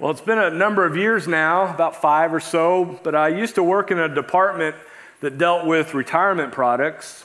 Well, 0.00 0.12
it's 0.12 0.20
been 0.20 0.38
a 0.38 0.50
number 0.50 0.86
of 0.86 0.96
years 0.96 1.26
now, 1.26 1.74
about 1.74 2.00
five 2.00 2.32
or 2.32 2.38
so, 2.38 3.00
but 3.02 3.16
I 3.16 3.26
used 3.26 3.56
to 3.56 3.64
work 3.64 3.90
in 3.90 3.98
a 3.98 4.08
department 4.08 4.76
that 5.22 5.38
dealt 5.38 5.66
with 5.66 5.92
retirement 5.92 6.52
products. 6.52 7.24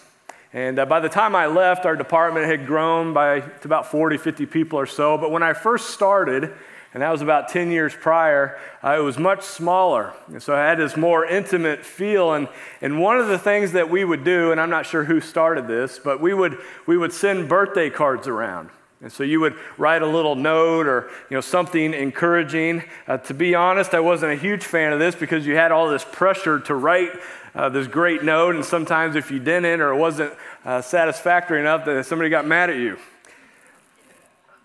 And 0.53 0.79
uh, 0.79 0.87
by 0.87 0.99
the 0.99 1.07
time 1.07 1.35
I 1.35 1.45
left, 1.45 1.85
our 1.85 1.95
department 1.95 2.47
had 2.47 2.65
grown 2.65 3.13
by 3.13 3.41
to 3.41 3.65
about 3.65 3.91
40, 3.91 4.17
50 4.17 4.47
people 4.47 4.79
or 4.79 4.87
so. 4.87 5.19
But 5.19 5.29
when 5.29 5.43
I 5.43 5.53
first 5.53 5.91
started, 5.91 6.51
and 6.95 7.03
that 7.03 7.11
was 7.11 7.21
about 7.21 7.47
10 7.47 7.69
years 7.69 7.93
prior, 7.93 8.59
uh, 8.83 8.97
it 8.97 9.03
was 9.03 9.19
much 9.19 9.43
smaller. 9.43 10.11
And 10.29 10.41
so 10.41 10.55
I 10.55 10.61
had 10.61 10.79
this 10.79 10.97
more 10.97 11.27
intimate 11.27 11.85
feel. 11.85 12.33
And, 12.33 12.47
and 12.81 12.99
one 12.99 13.19
of 13.19 13.27
the 13.27 13.37
things 13.37 13.73
that 13.73 13.91
we 13.91 14.03
would 14.03 14.23
do, 14.23 14.51
and 14.51 14.59
I'm 14.59 14.71
not 14.71 14.87
sure 14.87 15.03
who 15.03 15.21
started 15.21 15.67
this, 15.67 15.99
but 16.03 16.19
we 16.19 16.33
would, 16.33 16.57
we 16.87 16.97
would 16.97 17.13
send 17.13 17.47
birthday 17.47 17.91
cards 17.91 18.27
around. 18.27 18.71
And 19.03 19.11
so 19.11 19.23
you 19.23 19.41
would 19.41 19.55
write 19.77 20.01
a 20.01 20.07
little 20.07 20.33
note 20.33 20.87
or 20.87 21.09
you 21.29 21.35
know 21.35 21.41
something 21.41 21.93
encouraging. 21.93 22.83
Uh, 23.05 23.17
to 23.17 23.33
be 23.33 23.53
honest, 23.53 23.93
I 23.93 23.99
wasn't 23.99 24.31
a 24.31 24.37
huge 24.37 24.63
fan 24.63 24.93
of 24.93 24.99
this 24.99 25.13
because 25.13 25.45
you 25.45 25.57
had 25.57 25.73
all 25.73 25.89
this 25.89 26.05
pressure 26.09 26.61
to 26.61 26.73
write 26.73 27.11
uh, 27.53 27.67
this 27.67 27.85
great 27.85 28.23
note, 28.23 28.55
and 28.55 28.63
sometimes 28.63 29.17
if 29.17 29.29
you 29.29 29.39
didn't 29.39 29.81
or 29.81 29.91
it 29.91 29.97
wasn't 29.97 30.33
uh, 30.63 30.81
satisfactory 30.81 31.59
enough, 31.59 31.83
that 31.83 32.05
somebody 32.05 32.29
got 32.29 32.47
mad 32.47 32.69
at 32.69 32.77
you. 32.77 32.97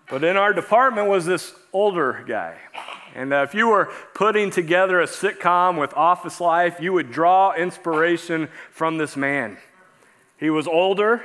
But 0.09 0.23
in 0.23 0.37
our 0.37 0.53
department 0.53 1.09
was 1.09 1.25
this 1.25 1.53
older 1.73 2.23
guy. 2.25 2.55
And 3.15 3.33
uh, 3.33 3.43
if 3.47 3.53
you 3.53 3.67
were 3.67 3.91
putting 4.13 4.51
together 4.51 5.01
a 5.01 5.05
sitcom 5.05 5.77
with 5.77 5.93
office 5.95 6.39
life, 6.39 6.79
you 6.79 6.93
would 6.93 7.11
draw 7.11 7.53
inspiration 7.53 8.47
from 8.71 8.97
this 8.97 9.17
man. 9.17 9.57
He 10.37 10.49
was 10.49 10.65
older, 10.65 11.21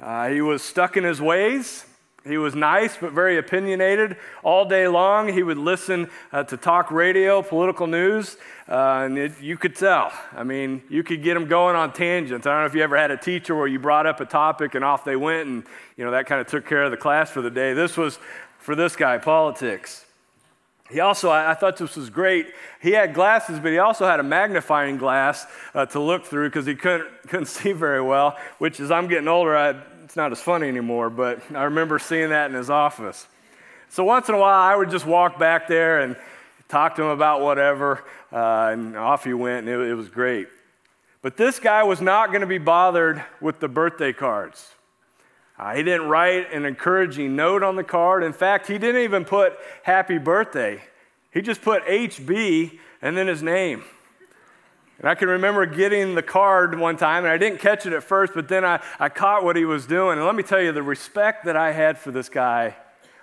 uh, 0.00 0.28
he 0.28 0.40
was 0.40 0.60
stuck 0.60 0.96
in 0.96 1.04
his 1.04 1.20
ways. 1.20 1.86
He 2.24 2.38
was 2.38 2.54
nice 2.54 2.96
but 2.96 3.12
very 3.12 3.36
opinionated. 3.36 4.16
All 4.44 4.64
day 4.64 4.86
long, 4.86 5.32
he 5.32 5.42
would 5.42 5.58
listen 5.58 6.08
uh, 6.32 6.44
to 6.44 6.56
talk 6.56 6.92
radio, 6.92 7.42
political 7.42 7.88
news, 7.88 8.36
uh, 8.68 9.02
and 9.04 9.18
it, 9.18 9.40
you 9.40 9.56
could 9.56 9.74
tell. 9.74 10.12
I 10.32 10.44
mean, 10.44 10.82
you 10.88 11.02
could 11.02 11.22
get 11.22 11.36
him 11.36 11.46
going 11.46 11.74
on 11.74 11.92
tangents. 11.92 12.46
I 12.46 12.50
don't 12.50 12.60
know 12.60 12.66
if 12.66 12.74
you 12.74 12.82
ever 12.82 12.96
had 12.96 13.10
a 13.10 13.16
teacher 13.16 13.56
where 13.56 13.66
you 13.66 13.80
brought 13.80 14.06
up 14.06 14.20
a 14.20 14.24
topic 14.24 14.76
and 14.76 14.84
off 14.84 15.04
they 15.04 15.16
went, 15.16 15.48
and 15.48 15.64
you 15.96 16.04
know 16.04 16.12
that 16.12 16.26
kind 16.26 16.40
of 16.40 16.46
took 16.46 16.64
care 16.64 16.84
of 16.84 16.92
the 16.92 16.96
class 16.96 17.28
for 17.30 17.42
the 17.42 17.50
day. 17.50 17.72
This 17.74 17.96
was 17.96 18.20
for 18.58 18.76
this 18.76 18.94
guy, 18.94 19.18
politics. 19.18 20.06
He 20.92 21.00
also, 21.00 21.30
I, 21.30 21.54
thought 21.54 21.78
this 21.78 21.96
was 21.96 22.10
great. 22.10 22.48
He 22.80 22.90
had 22.90 23.14
glasses, 23.14 23.58
but 23.58 23.72
he 23.72 23.78
also 23.78 24.06
had 24.06 24.20
a 24.20 24.22
magnifying 24.22 24.98
glass 24.98 25.46
uh, 25.74 25.86
to 25.86 25.98
look 25.98 26.26
through 26.26 26.50
because 26.50 26.66
he 26.66 26.74
couldn't, 26.74 27.08
couldn't 27.28 27.46
see 27.60 27.72
very 27.72 28.02
well, 28.02 28.36
which 28.58 28.78
as 28.78 28.90
I'm 28.90 29.08
getting 29.08 29.28
older, 29.28 29.56
I 29.56 29.72
it's 30.12 30.16
not 30.18 30.30
as 30.30 30.42
funny 30.42 30.68
anymore, 30.68 31.08
but 31.08 31.40
I 31.54 31.62
remember 31.62 31.98
seeing 31.98 32.28
that 32.28 32.50
in 32.50 32.54
his 32.54 32.68
office. 32.68 33.26
So 33.88 34.04
once 34.04 34.28
in 34.28 34.34
a 34.34 34.38
while, 34.38 34.60
I 34.60 34.76
would 34.76 34.90
just 34.90 35.06
walk 35.06 35.38
back 35.38 35.68
there 35.68 36.00
and 36.00 36.16
talk 36.68 36.96
to 36.96 37.02
him 37.02 37.08
about 37.08 37.40
whatever, 37.40 38.04
uh, 38.30 38.68
and 38.72 38.94
off 38.94 39.24
he 39.24 39.32
went, 39.32 39.66
and 39.66 39.68
it, 39.70 39.88
it 39.88 39.94
was 39.94 40.10
great. 40.10 40.48
But 41.22 41.38
this 41.38 41.58
guy 41.58 41.82
was 41.84 42.02
not 42.02 42.28
going 42.28 42.42
to 42.42 42.46
be 42.46 42.58
bothered 42.58 43.24
with 43.40 43.58
the 43.58 43.68
birthday 43.68 44.12
cards. 44.12 44.74
Uh, 45.58 45.76
he 45.76 45.82
didn't 45.82 46.08
write 46.08 46.52
an 46.52 46.66
encouraging 46.66 47.34
note 47.34 47.62
on 47.62 47.76
the 47.76 47.82
card. 47.82 48.22
In 48.22 48.34
fact, 48.34 48.66
he 48.66 48.76
didn't 48.76 49.00
even 49.00 49.24
put 49.24 49.54
happy 49.82 50.18
birthday. 50.18 50.82
He 51.30 51.40
just 51.40 51.62
put 51.62 51.86
HB 51.86 52.78
and 53.00 53.16
then 53.16 53.28
his 53.28 53.42
name. 53.42 53.82
And 54.98 55.08
I 55.08 55.14
can 55.14 55.28
remember 55.28 55.66
getting 55.66 56.14
the 56.14 56.22
card 56.22 56.78
one 56.78 56.96
time, 56.96 57.24
and 57.24 57.32
I 57.32 57.38
didn't 57.38 57.58
catch 57.58 57.86
it 57.86 57.92
at 57.92 58.04
first, 58.04 58.34
but 58.34 58.48
then 58.48 58.64
I, 58.64 58.82
I 58.98 59.08
caught 59.08 59.42
what 59.42 59.56
he 59.56 59.64
was 59.64 59.86
doing. 59.86 60.18
And 60.18 60.26
let 60.26 60.34
me 60.34 60.42
tell 60.42 60.60
you, 60.60 60.72
the 60.72 60.82
respect 60.82 61.44
that 61.46 61.56
I 61.56 61.72
had 61.72 61.98
for 61.98 62.10
this 62.10 62.28
guy 62.28 62.76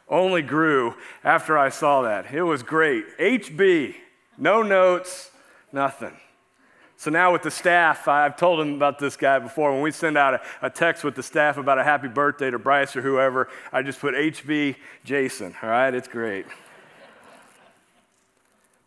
only 0.09 0.42
grew 0.42 0.95
after 1.23 1.58
I 1.58 1.70
saw 1.70 2.02
that. 2.02 2.34
It 2.34 2.44
was 2.44 2.64
great. 2.64 3.06
HB, 3.17 3.95
no 4.38 4.61
notes, 4.61 5.31
nothing. 5.72 6.17
So 6.98 7.09
now 7.09 7.31
with 7.31 7.44
the 7.44 7.52
staff, 7.52 8.09
I've 8.09 8.36
told 8.36 8.59
them 8.59 8.73
about 8.73 9.00
this 9.00 9.16
guy 9.16 9.39
before. 9.39 9.72
When 9.72 9.81
we 9.81 9.92
send 9.92 10.17
out 10.17 10.33
a, 10.33 10.42
a, 10.61 10.70
text 10.70 11.05
with 11.05 11.15
the 11.15 11.23
staff 11.23 11.55
about 11.55 11.80
a 11.80 11.83
happy 11.83 12.10
birthday 12.10 12.52
to 12.52 12.60
Bryce 12.60 12.94
or 12.94 13.02
whoever, 13.02 13.48
I 13.71 13.83
just 13.83 14.02
put 14.02 14.15
HB 14.15 14.76
Jason. 15.05 15.55
All 15.64 15.70
right, 15.70 15.94
it's 15.94 16.10
great. 16.10 16.45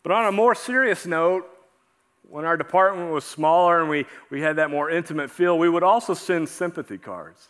But 0.03 0.11
on 0.11 0.25
a 0.25 0.31
more 0.31 0.53
serious 0.53 1.07
note, 1.07 1.49
when 2.33 2.45
our 2.45 2.57
department 2.57 3.11
was 3.11 3.23
smaller 3.23 3.79
and 3.79 3.87
we, 3.87 4.07
we 4.31 4.41
had 4.41 4.55
that 4.55 4.71
more 4.71 4.89
intimate 4.89 5.29
feel, 5.29 5.55
we 5.55 5.69
would 5.69 5.83
also 5.83 6.15
send 6.15 6.49
sympathy 6.49 6.97
cards. 6.97 7.49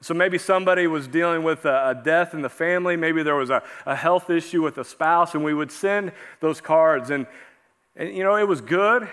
So 0.00 0.12
maybe 0.12 0.38
somebody 0.38 0.88
was 0.88 1.06
dealing 1.06 1.44
with 1.44 1.64
a, 1.66 1.90
a 1.90 1.94
death 1.94 2.34
in 2.34 2.42
the 2.42 2.48
family, 2.48 2.96
maybe 2.96 3.22
there 3.22 3.36
was 3.36 3.50
a, 3.50 3.62
a, 3.86 3.94
health 3.94 4.28
issue 4.28 4.60
with 4.60 4.76
a 4.78 4.84
spouse, 4.84 5.36
and 5.36 5.44
we 5.44 5.54
would 5.54 5.70
send 5.70 6.10
those 6.40 6.60
cards. 6.60 7.10
And, 7.10 7.28
and, 7.94 8.12
you 8.12 8.24
know, 8.24 8.34
it 8.34 8.48
was 8.48 8.60
good, 8.60 9.08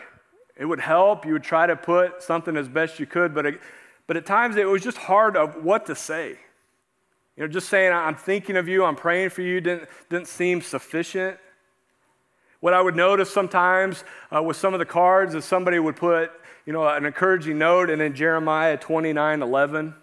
it 0.58 0.66
would 0.66 0.80
help. 0.80 1.24
You 1.24 1.34
would 1.34 1.44
try 1.44 1.68
to 1.68 1.76
put 1.76 2.24
something 2.24 2.58
as 2.58 2.68
best 2.68 3.00
you 3.00 3.06
could, 3.06 3.36
but, 3.36 3.46
it, 3.46 3.62
but 4.08 4.18
at 4.18 4.26
times 4.26 4.56
it 4.56 4.68
was 4.68 4.82
just 4.82 4.98
hard 4.98 5.38
of 5.38 5.64
what 5.64 5.86
to 5.86 5.96
say. 5.96 6.30
You 7.38 7.44
know, 7.44 7.48
just 7.48 7.70
saying, 7.70 7.94
I'm 7.94 8.16
thinking 8.16 8.58
of 8.58 8.68
you, 8.68 8.84
I'm 8.84 8.96
praying 8.96 9.30
for 9.30 9.44
you, 9.44 9.62
didn't, 9.62 9.88
didn't 10.10 10.30
seem 10.30 10.64
sufficient. 10.64 11.38
What 12.60 12.74
I 12.74 12.82
would 12.82 12.96
notice 12.96 13.32
sometimes 13.32 14.04
uh, 14.36 14.44
with 14.44 14.58
some 14.58 14.74
of 14.74 14.80
the 14.80 14.86
cards 14.86 15.34
is 15.34 15.46
somebody 15.46 15.80
would 15.80 15.96
put, 15.96 16.32
you 16.66 16.74
know, 16.74 16.88
an 16.88 17.06
encouraging 17.06 17.58
note 17.58 17.90
and 17.90 18.02
then 18.02 18.14
Jeremiah 18.14 18.78
29 18.78 19.42
11. 19.42 19.96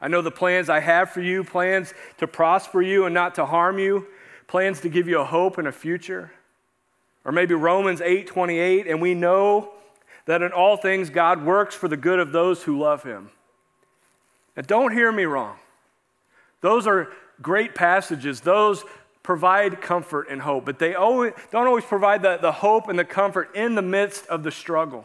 I 0.00 0.08
know 0.08 0.22
the 0.22 0.30
plans 0.30 0.70
I 0.70 0.80
have 0.80 1.10
for 1.10 1.20
you, 1.20 1.44
plans 1.44 1.92
to 2.18 2.26
prosper 2.26 2.80
you 2.80 3.04
and 3.04 3.14
not 3.14 3.34
to 3.34 3.46
harm 3.46 3.78
you, 3.78 4.06
plans 4.46 4.80
to 4.80 4.88
give 4.88 5.08
you 5.08 5.20
a 5.20 5.24
hope 5.24 5.58
and 5.58 5.68
a 5.68 5.72
future. 5.72 6.30
Or 7.24 7.32
maybe 7.32 7.54
Romans 7.54 8.00
8 8.00 8.26
28, 8.26 8.86
and 8.86 9.02
we 9.02 9.14
know 9.14 9.72
that 10.24 10.40
in 10.40 10.52
all 10.52 10.76
things 10.76 11.10
God 11.10 11.44
works 11.44 11.74
for 11.74 11.88
the 11.88 11.96
good 11.96 12.20
of 12.20 12.32
those 12.32 12.62
who 12.62 12.78
love 12.78 13.02
him. 13.02 13.30
Now, 14.56 14.62
don't 14.62 14.92
hear 14.92 15.12
me 15.12 15.24
wrong. 15.24 15.56
Those 16.60 16.86
are 16.86 17.08
great 17.42 17.74
passages. 17.74 18.40
Those 18.40 18.84
provide 19.28 19.82
comfort 19.82 20.26
and 20.30 20.40
hope, 20.40 20.64
but 20.64 20.78
they 20.78 20.94
always, 20.94 21.34
don't 21.50 21.66
always 21.66 21.84
provide 21.84 22.22
the, 22.22 22.38
the 22.38 22.50
hope 22.50 22.88
and 22.88 22.98
the 22.98 23.04
comfort 23.04 23.54
in 23.54 23.74
the 23.74 23.82
midst 23.82 24.26
of 24.28 24.42
the 24.42 24.50
struggle. 24.50 25.04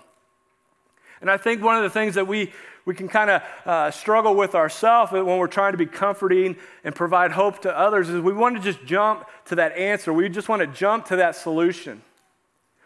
And 1.20 1.30
I 1.30 1.36
think 1.36 1.62
one 1.62 1.76
of 1.76 1.84
the 1.84 1.90
things 1.90 2.16
that 2.16 2.26
we, 2.26 2.54
we 2.86 2.96
can 2.96 3.10
kind 3.10 3.30
of 3.30 3.42
uh, 3.66 3.92
struggle 3.92 4.34
with 4.34 4.56
ourselves 4.56 5.12
when 5.12 5.26
we're 5.26 5.48
trying 5.48 5.74
to 5.74 5.78
be 5.78 5.86
comforting 5.86 6.56
and 6.86 6.96
provide 6.96 7.32
hope 7.34 7.64
to 7.64 7.78
others 7.78 8.08
is 8.08 8.22
we 8.22 8.32
want 8.32 8.56
to 8.56 8.64
just 8.64 8.86
jump 8.86 9.28
to 9.48 9.56
that 9.56 9.76
answer. 9.76 10.14
We 10.14 10.30
just 10.30 10.48
want 10.48 10.62
to 10.62 10.68
jump 10.68 11.08
to 11.08 11.18
that 11.18 11.36
solution 11.36 12.02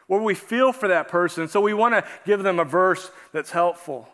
where 0.07 0.19
we 0.19 0.33
feel 0.33 0.73
for 0.73 0.87
that 0.87 1.07
person. 1.07 1.47
So 1.47 1.61
we 1.61 1.75
want 1.75 1.93
to 1.93 2.03
give 2.25 2.41
them 2.41 2.57
a 2.57 2.65
verse 2.65 3.11
that's 3.31 3.51
helpful. 3.51 4.09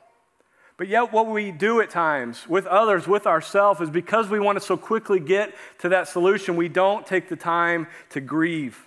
But 0.75 0.87
yet, 0.87 1.13
what 1.13 1.27
we 1.27 1.51
do 1.51 1.81
at 1.81 1.91
times 1.91 2.47
with 2.47 2.65
others, 2.65 3.07
with 3.07 3.27
ourselves, 3.27 3.79
is 3.79 3.89
because 3.89 4.29
we 4.29 4.39
want 4.39 4.57
to 4.57 4.63
so 4.63 4.75
quickly 4.75 5.19
get 5.19 5.53
to 5.79 5.89
that 5.89 6.07
solution, 6.07 6.55
we 6.55 6.67
don't 6.67 7.05
take 7.05 7.29
the 7.29 7.35
time 7.35 7.87
to 8.09 8.19
grieve. 8.19 8.85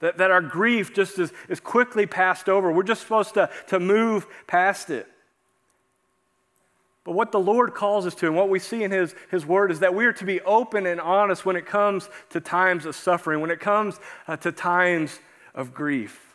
That, 0.00 0.16
that 0.16 0.30
our 0.30 0.40
grief 0.40 0.94
just 0.94 1.18
is, 1.18 1.32
is 1.50 1.60
quickly 1.60 2.06
passed 2.06 2.48
over. 2.48 2.72
We're 2.72 2.82
just 2.82 3.02
supposed 3.02 3.34
to, 3.34 3.50
to 3.68 3.78
move 3.78 4.26
past 4.46 4.88
it. 4.88 5.06
But 7.04 7.12
what 7.12 7.32
the 7.32 7.40
Lord 7.40 7.74
calls 7.74 8.06
us 8.06 8.14
to, 8.16 8.26
and 8.26 8.36
what 8.36 8.48
we 8.48 8.58
see 8.58 8.82
in 8.82 8.90
His, 8.90 9.14
His 9.30 9.44
Word, 9.44 9.70
is 9.70 9.80
that 9.80 9.94
we 9.94 10.06
are 10.06 10.12
to 10.14 10.24
be 10.24 10.40
open 10.42 10.86
and 10.86 11.00
honest 11.00 11.44
when 11.44 11.56
it 11.56 11.66
comes 11.66 12.08
to 12.30 12.40
times 12.40 12.86
of 12.86 12.96
suffering, 12.96 13.40
when 13.40 13.50
it 13.50 13.60
comes 13.60 14.00
uh, 14.26 14.36
to 14.38 14.52
times 14.52 15.20
of 15.54 15.74
grief. 15.74 16.29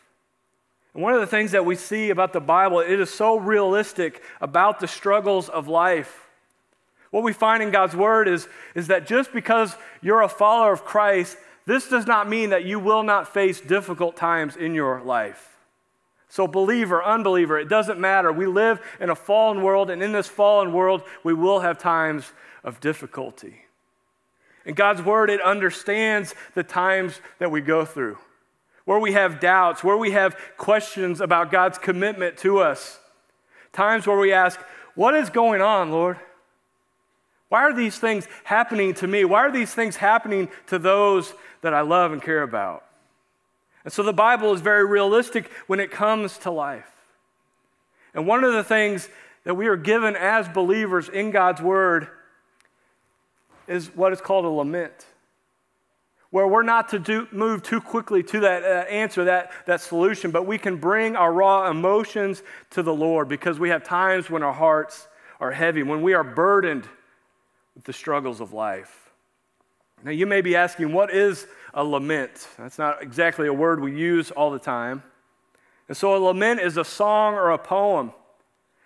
And 0.96 1.02
one 1.02 1.12
of 1.12 1.20
the 1.20 1.26
things 1.26 1.50
that 1.50 1.66
we 1.66 1.76
see 1.76 2.08
about 2.08 2.32
the 2.32 2.40
Bible, 2.40 2.80
it 2.80 2.98
is 2.98 3.12
so 3.12 3.36
realistic 3.36 4.22
about 4.40 4.80
the 4.80 4.88
struggles 4.88 5.50
of 5.50 5.68
life. 5.68 6.26
What 7.10 7.22
we 7.22 7.34
find 7.34 7.62
in 7.62 7.70
God's 7.70 7.94
Word 7.94 8.26
is, 8.28 8.48
is 8.74 8.86
that 8.86 9.06
just 9.06 9.30
because 9.30 9.76
you're 10.00 10.22
a 10.22 10.28
follower 10.28 10.72
of 10.72 10.86
Christ, 10.86 11.36
this 11.66 11.86
does 11.90 12.06
not 12.06 12.30
mean 12.30 12.48
that 12.48 12.64
you 12.64 12.78
will 12.78 13.02
not 13.02 13.28
face 13.28 13.60
difficult 13.60 14.16
times 14.16 14.56
in 14.56 14.74
your 14.74 15.02
life. 15.02 15.58
So, 16.30 16.46
believer, 16.46 17.04
unbeliever, 17.04 17.58
it 17.58 17.68
doesn't 17.68 18.00
matter. 18.00 18.32
We 18.32 18.46
live 18.46 18.80
in 18.98 19.10
a 19.10 19.14
fallen 19.14 19.62
world, 19.62 19.90
and 19.90 20.02
in 20.02 20.12
this 20.12 20.28
fallen 20.28 20.72
world, 20.72 21.02
we 21.22 21.34
will 21.34 21.60
have 21.60 21.76
times 21.76 22.32
of 22.64 22.80
difficulty. 22.80 23.66
And 24.64 24.74
God's 24.74 25.02
Word, 25.02 25.28
it 25.28 25.42
understands 25.42 26.34
the 26.54 26.62
times 26.62 27.20
that 27.38 27.50
we 27.50 27.60
go 27.60 27.84
through 27.84 28.16
where 28.86 28.98
we 28.98 29.12
have 29.12 29.40
doubts, 29.40 29.84
where 29.84 29.96
we 29.98 30.12
have 30.12 30.36
questions 30.56 31.20
about 31.20 31.50
God's 31.50 31.76
commitment 31.76 32.38
to 32.38 32.60
us. 32.60 32.98
Times 33.72 34.06
where 34.06 34.16
we 34.16 34.32
ask, 34.32 34.58
What 34.94 35.14
is 35.14 35.28
going 35.28 35.60
on, 35.60 35.90
Lord? 35.90 36.18
Why 37.48 37.62
are 37.62 37.74
these 37.74 37.98
things 37.98 38.26
happening 38.44 38.94
to 38.94 39.06
me? 39.06 39.24
Why 39.24 39.40
are 39.40 39.52
these 39.52 39.74
things 39.74 39.96
happening 39.96 40.48
to 40.68 40.78
those 40.78 41.34
that 41.60 41.74
I 41.74 41.82
love 41.82 42.12
and 42.12 42.22
care 42.22 42.42
about? 42.42 42.84
And 43.84 43.92
so 43.92 44.02
the 44.02 44.12
Bible 44.12 44.52
is 44.52 44.60
very 44.60 44.84
realistic 44.84 45.50
when 45.66 45.78
it 45.78 45.90
comes 45.90 46.38
to 46.38 46.50
life. 46.50 46.90
And 48.14 48.26
one 48.26 48.42
of 48.42 48.52
the 48.52 48.64
things 48.64 49.08
that 49.44 49.54
we 49.54 49.68
are 49.68 49.76
given 49.76 50.16
as 50.16 50.48
believers 50.48 51.08
in 51.08 51.30
God's 51.30 51.60
Word 51.60 52.08
is 53.68 53.94
what 53.94 54.12
is 54.12 54.20
called 54.20 54.44
a 54.44 54.48
lament. 54.48 55.06
Where 56.30 56.46
we're 56.46 56.62
not 56.62 56.88
to 56.90 56.98
do, 56.98 57.28
move 57.30 57.62
too 57.62 57.80
quickly 57.80 58.22
to 58.22 58.40
that 58.40 58.62
uh, 58.62 58.88
answer, 58.90 59.24
that, 59.24 59.52
that 59.66 59.80
solution, 59.80 60.30
but 60.30 60.46
we 60.46 60.58
can 60.58 60.76
bring 60.76 61.16
our 61.16 61.32
raw 61.32 61.70
emotions 61.70 62.42
to 62.70 62.82
the 62.82 62.92
Lord 62.92 63.28
because 63.28 63.58
we 63.58 63.68
have 63.68 63.84
times 63.84 64.28
when 64.28 64.42
our 64.42 64.52
hearts 64.52 65.08
are 65.40 65.52
heavy, 65.52 65.82
when 65.82 66.02
we 66.02 66.14
are 66.14 66.24
burdened 66.24 66.88
with 67.74 67.84
the 67.84 67.92
struggles 67.92 68.40
of 68.40 68.52
life. 68.52 69.10
Now, 70.02 70.10
you 70.10 70.26
may 70.26 70.40
be 70.40 70.56
asking, 70.56 70.92
what 70.92 71.12
is 71.12 71.46
a 71.72 71.82
lament? 71.82 72.48
That's 72.58 72.78
not 72.78 73.02
exactly 73.02 73.46
a 73.46 73.52
word 73.52 73.80
we 73.80 73.96
use 73.96 74.30
all 74.30 74.50
the 74.50 74.58
time. 74.58 75.02
And 75.88 75.96
so, 75.96 76.16
a 76.16 76.18
lament 76.18 76.60
is 76.60 76.76
a 76.76 76.84
song 76.84 77.34
or 77.34 77.50
a 77.50 77.58
poem. 77.58 78.12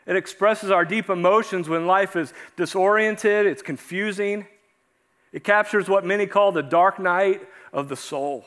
It 0.07 0.17
expresses 0.17 0.71
our 0.71 0.85
deep 0.85 1.09
emotions 1.09 1.69
when 1.69 1.87
life 1.87 2.17
is 2.17 2.33
disoriented, 2.57 3.47
it's 3.47 3.63
confusing. 3.63 4.47
It 5.33 5.45
captures 5.45 5.89
what 5.89 6.05
many 6.05 6.27
call 6.27 6.53
the 6.53 6.63
dark 6.63 6.99
night 6.99 7.43
of 7.73 7.89
the 7.89 7.97
soul. 7.97 8.45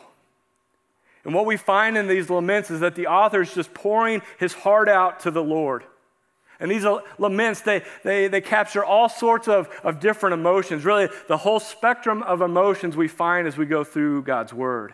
And 1.23 1.33
what 1.33 1.45
we 1.45 1.55
find 1.55 1.97
in 1.97 2.07
these 2.07 2.29
laments 2.29 2.69
is 2.69 2.81
that 2.81 2.95
the 2.95 3.07
author 3.07 3.41
is 3.41 3.53
just 3.53 3.73
pouring 3.73 4.21
his 4.37 4.53
heart 4.53 4.89
out 4.89 5.21
to 5.21 5.31
the 5.31 5.43
Lord. 5.43 5.83
And 6.59 6.69
these 6.69 6.85
laments, 7.17 7.61
they, 7.61 7.83
they, 8.03 8.27
they 8.27 8.41
capture 8.41 8.83
all 8.83 9.09
sorts 9.09 9.47
of, 9.47 9.69
of 9.83 9.99
different 9.99 10.33
emotions, 10.33 10.85
really, 10.85 11.09
the 11.27 11.37
whole 11.37 11.59
spectrum 11.59 12.21
of 12.23 12.41
emotions 12.41 12.95
we 12.95 13.07
find 13.07 13.47
as 13.47 13.57
we 13.57 13.65
go 13.65 13.83
through 13.83 14.23
God's 14.23 14.53
Word 14.53 14.93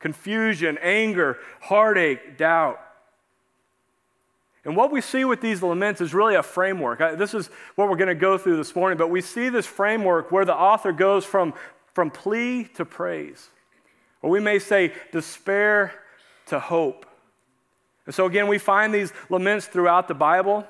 confusion, 0.00 0.78
anger, 0.80 1.38
heartache, 1.60 2.38
doubt. 2.38 2.80
And 4.68 4.76
what 4.76 4.92
we 4.92 5.00
see 5.00 5.24
with 5.24 5.40
these 5.40 5.62
laments 5.62 6.02
is 6.02 6.12
really 6.12 6.34
a 6.34 6.42
framework. 6.42 6.98
This 7.16 7.32
is 7.32 7.48
what 7.74 7.88
we're 7.88 7.96
going 7.96 8.08
to 8.08 8.14
go 8.14 8.36
through 8.36 8.58
this 8.58 8.76
morning, 8.76 8.98
but 8.98 9.08
we 9.08 9.22
see 9.22 9.48
this 9.48 9.64
framework 9.64 10.30
where 10.30 10.44
the 10.44 10.54
author 10.54 10.92
goes 10.92 11.24
from, 11.24 11.54
from 11.94 12.10
plea 12.10 12.64
to 12.74 12.84
praise, 12.84 13.48
or 14.20 14.28
we 14.28 14.40
may 14.40 14.58
say 14.58 14.92
despair 15.10 15.94
to 16.48 16.60
hope. 16.60 17.06
And 18.04 18.14
so, 18.14 18.26
again, 18.26 18.46
we 18.46 18.58
find 18.58 18.92
these 18.92 19.10
laments 19.30 19.64
throughout 19.64 20.06
the 20.06 20.12
Bible. 20.12 20.66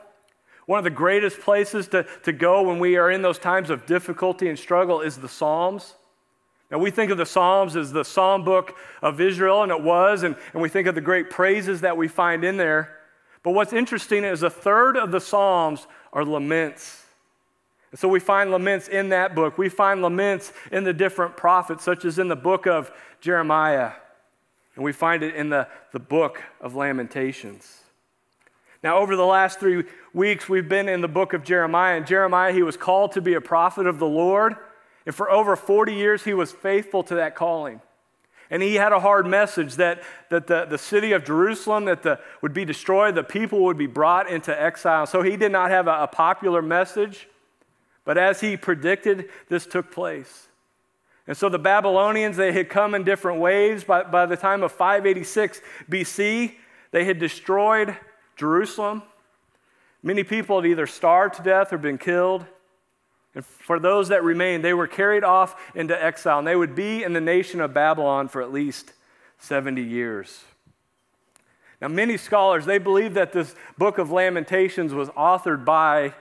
One 0.66 0.78
of 0.78 0.84
the 0.84 0.90
greatest 0.90 1.40
places 1.40 1.88
to, 1.88 2.06
to 2.22 2.32
go 2.32 2.62
when 2.62 2.78
we 2.78 2.96
are 2.98 3.10
in 3.10 3.22
those 3.22 3.40
times 3.40 3.68
of 3.68 3.84
difficulty 3.84 4.48
and 4.48 4.56
struggle 4.56 5.00
is 5.00 5.16
the 5.16 5.28
Psalms. 5.28 5.94
Now, 6.70 6.78
we 6.78 6.92
think 6.92 7.10
of 7.10 7.18
the 7.18 7.26
Psalms 7.26 7.74
as 7.74 7.90
the 7.90 8.04
psalm 8.04 8.44
book 8.44 8.76
of 9.02 9.20
Israel, 9.20 9.64
and 9.64 9.72
it 9.72 9.82
was, 9.82 10.22
and, 10.22 10.36
and 10.52 10.62
we 10.62 10.68
think 10.68 10.86
of 10.86 10.94
the 10.94 11.00
great 11.00 11.30
praises 11.30 11.80
that 11.80 11.96
we 11.96 12.06
find 12.06 12.44
in 12.44 12.58
there. 12.58 12.94
But 13.42 13.52
what's 13.52 13.72
interesting 13.72 14.24
is 14.24 14.42
a 14.42 14.50
third 14.50 14.96
of 14.96 15.10
the 15.10 15.20
Psalms 15.20 15.86
are 16.12 16.24
laments. 16.24 17.04
And 17.90 17.98
so 17.98 18.08
we 18.08 18.20
find 18.20 18.50
laments 18.50 18.88
in 18.88 19.10
that 19.10 19.34
book. 19.34 19.56
We 19.56 19.68
find 19.68 20.02
laments 20.02 20.52
in 20.70 20.84
the 20.84 20.92
different 20.92 21.36
prophets, 21.36 21.84
such 21.84 22.04
as 22.04 22.18
in 22.18 22.28
the 22.28 22.36
book 22.36 22.66
of 22.66 22.90
Jeremiah. 23.20 23.92
And 24.74 24.84
we 24.84 24.92
find 24.92 25.22
it 25.22 25.34
in 25.34 25.48
the, 25.48 25.68
the 25.92 25.98
book 25.98 26.42
of 26.60 26.74
Lamentations. 26.74 27.82
Now, 28.82 28.98
over 28.98 29.16
the 29.16 29.26
last 29.26 29.58
three 29.58 29.84
weeks, 30.12 30.48
we've 30.48 30.68
been 30.68 30.88
in 30.88 31.00
the 31.00 31.08
book 31.08 31.32
of 31.32 31.42
Jeremiah. 31.42 31.96
And 31.96 32.06
Jeremiah, 32.06 32.52
he 32.52 32.62
was 32.62 32.76
called 32.76 33.12
to 33.12 33.20
be 33.20 33.34
a 33.34 33.40
prophet 33.40 33.86
of 33.86 33.98
the 33.98 34.06
Lord. 34.06 34.54
And 35.04 35.14
for 35.14 35.30
over 35.30 35.56
40 35.56 35.94
years, 35.94 36.24
he 36.24 36.34
was 36.34 36.52
faithful 36.52 37.02
to 37.04 37.16
that 37.16 37.34
calling. 37.34 37.80
And 38.50 38.62
he 38.62 38.76
had 38.76 38.92
a 38.92 39.00
hard 39.00 39.26
message 39.26 39.76
that, 39.76 40.02
that 40.30 40.46
the, 40.46 40.64
the 40.64 40.78
city 40.78 41.12
of 41.12 41.24
Jerusalem 41.24 41.84
that 41.84 42.02
the, 42.02 42.18
would 42.40 42.54
be 42.54 42.64
destroyed, 42.64 43.14
the 43.14 43.22
people 43.22 43.64
would 43.64 43.76
be 43.76 43.86
brought 43.86 44.30
into 44.30 44.58
exile. 44.58 45.06
So 45.06 45.22
he 45.22 45.36
did 45.36 45.52
not 45.52 45.70
have 45.70 45.86
a, 45.86 46.04
a 46.04 46.06
popular 46.06 46.62
message. 46.62 47.28
But 48.04 48.16
as 48.16 48.40
he 48.40 48.56
predicted, 48.56 49.28
this 49.50 49.66
took 49.66 49.92
place. 49.92 50.48
And 51.26 51.36
so 51.36 51.50
the 51.50 51.58
Babylonians, 51.58 52.38
they 52.38 52.52
had 52.52 52.70
come 52.70 52.94
in 52.94 53.04
different 53.04 53.38
waves. 53.38 53.84
By, 53.84 54.04
by 54.04 54.24
the 54.24 54.36
time 54.36 54.62
of 54.62 54.72
586 54.72 55.60
BC, 55.90 56.54
they 56.90 57.04
had 57.04 57.18
destroyed 57.18 57.94
Jerusalem. 58.36 59.02
Many 60.02 60.24
people 60.24 60.62
had 60.62 60.70
either 60.70 60.86
starved 60.86 61.34
to 61.34 61.42
death 61.42 61.70
or 61.70 61.76
been 61.76 61.98
killed. 61.98 62.46
And 63.38 63.46
for 63.46 63.78
those 63.78 64.08
that 64.08 64.24
remained, 64.24 64.64
they 64.64 64.74
were 64.74 64.88
carried 64.88 65.22
off 65.22 65.54
into 65.72 65.94
exile, 66.02 66.40
and 66.40 66.48
they 66.48 66.56
would 66.56 66.74
be 66.74 67.04
in 67.04 67.12
the 67.12 67.20
nation 67.20 67.60
of 67.60 67.72
Babylon 67.72 68.26
for 68.26 68.42
at 68.42 68.52
least 68.52 68.92
70 69.38 69.80
years. 69.80 70.42
Now, 71.80 71.86
many 71.86 72.16
scholars, 72.16 72.66
they 72.66 72.78
believe 72.78 73.14
that 73.14 73.32
this 73.32 73.54
book 73.78 73.98
of 73.98 74.10
Lamentations 74.10 74.92
was 74.92 75.08
authored 75.10 75.64
by 75.64 76.14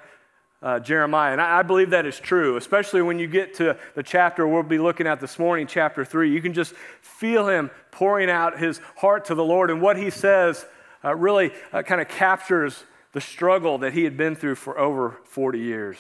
uh, 0.62 0.80
Jeremiah. 0.80 1.32
And 1.32 1.42
I, 1.42 1.58
I, 1.58 1.64
believe 1.64 1.90
that 1.90 2.06
is 2.06 2.20
true, 2.20 2.56
especially 2.56 3.02
when 3.02 3.18
you 3.18 3.26
get 3.26 3.56
to 3.56 3.76
the 3.96 4.04
chapter 4.04 4.48
we'll 4.48 4.62
be 4.62 4.78
looking 4.78 5.08
at 5.08 5.20
this 5.20 5.40
morning, 5.40 5.66
chapter 5.66 6.06
3. 6.06 6.32
You 6.32 6.40
can 6.40 6.54
just 6.54 6.76
feel 7.02 7.48
him 7.48 7.72
pouring 7.90 8.30
out 8.30 8.60
his 8.60 8.80
heart 8.96 9.26
to 9.26 9.34
the 9.34 9.44
Lord. 9.44 9.72
And 9.72 9.82
what 9.82 9.98
he 9.98 10.12
says 10.12 10.68
uh, 11.04 11.16
really 11.16 11.52
uh, 11.74 11.82
kind 11.82 12.00
of 12.00 12.10
captures 12.10 12.84
the 13.14 13.22
struggle 13.22 13.80
that 13.80 13.94
he 13.94 14.04
had 14.04 14.18
been 14.18 14.36
through 14.36 14.54
for 14.54 14.78
over 14.78 15.18
40 15.26 15.58
years. 15.58 15.98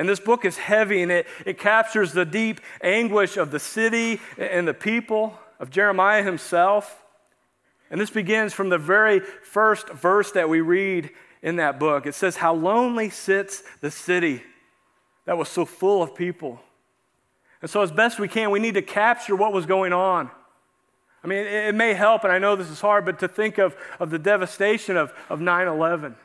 And 0.00 0.08
this 0.08 0.18
book 0.18 0.46
is 0.46 0.56
heavy 0.56 1.02
and 1.02 1.12
it, 1.12 1.26
it 1.44 1.58
captures 1.58 2.12
the 2.12 2.24
deep 2.24 2.62
anguish 2.82 3.36
of 3.36 3.50
the 3.50 3.58
city 3.58 4.18
and 4.38 4.66
the 4.66 4.72
people, 4.72 5.38
of 5.58 5.68
Jeremiah 5.68 6.22
himself. 6.22 7.02
And 7.90 8.00
this 8.00 8.08
begins 8.08 8.54
from 8.54 8.70
the 8.70 8.78
very 8.78 9.20
first 9.20 9.90
verse 9.90 10.32
that 10.32 10.48
we 10.48 10.62
read 10.62 11.10
in 11.42 11.56
that 11.56 11.78
book. 11.78 12.06
It 12.06 12.14
says, 12.14 12.36
How 12.36 12.54
lonely 12.54 13.10
sits 13.10 13.62
the 13.82 13.90
city 13.90 14.42
that 15.26 15.36
was 15.36 15.50
so 15.50 15.66
full 15.66 16.02
of 16.02 16.14
people. 16.14 16.62
And 17.60 17.70
so, 17.70 17.82
as 17.82 17.92
best 17.92 18.18
we 18.18 18.26
can, 18.26 18.50
we 18.50 18.58
need 18.58 18.74
to 18.74 18.82
capture 18.82 19.36
what 19.36 19.52
was 19.52 19.66
going 19.66 19.92
on. 19.92 20.30
I 21.22 21.26
mean, 21.26 21.40
it, 21.40 21.74
may 21.74 21.92
help, 21.92 22.24
and 22.24 22.32
I 22.32 22.38
know 22.38 22.56
this 22.56 22.70
is 22.70 22.80
hard, 22.80 23.04
but 23.04 23.18
to 23.18 23.28
think 23.28 23.58
of, 23.58 23.76
of 23.98 24.08
the 24.08 24.18
devastation 24.18 24.96
of, 24.96 25.12
of 25.28 25.42
9 25.42 25.68
11. 25.68 26.16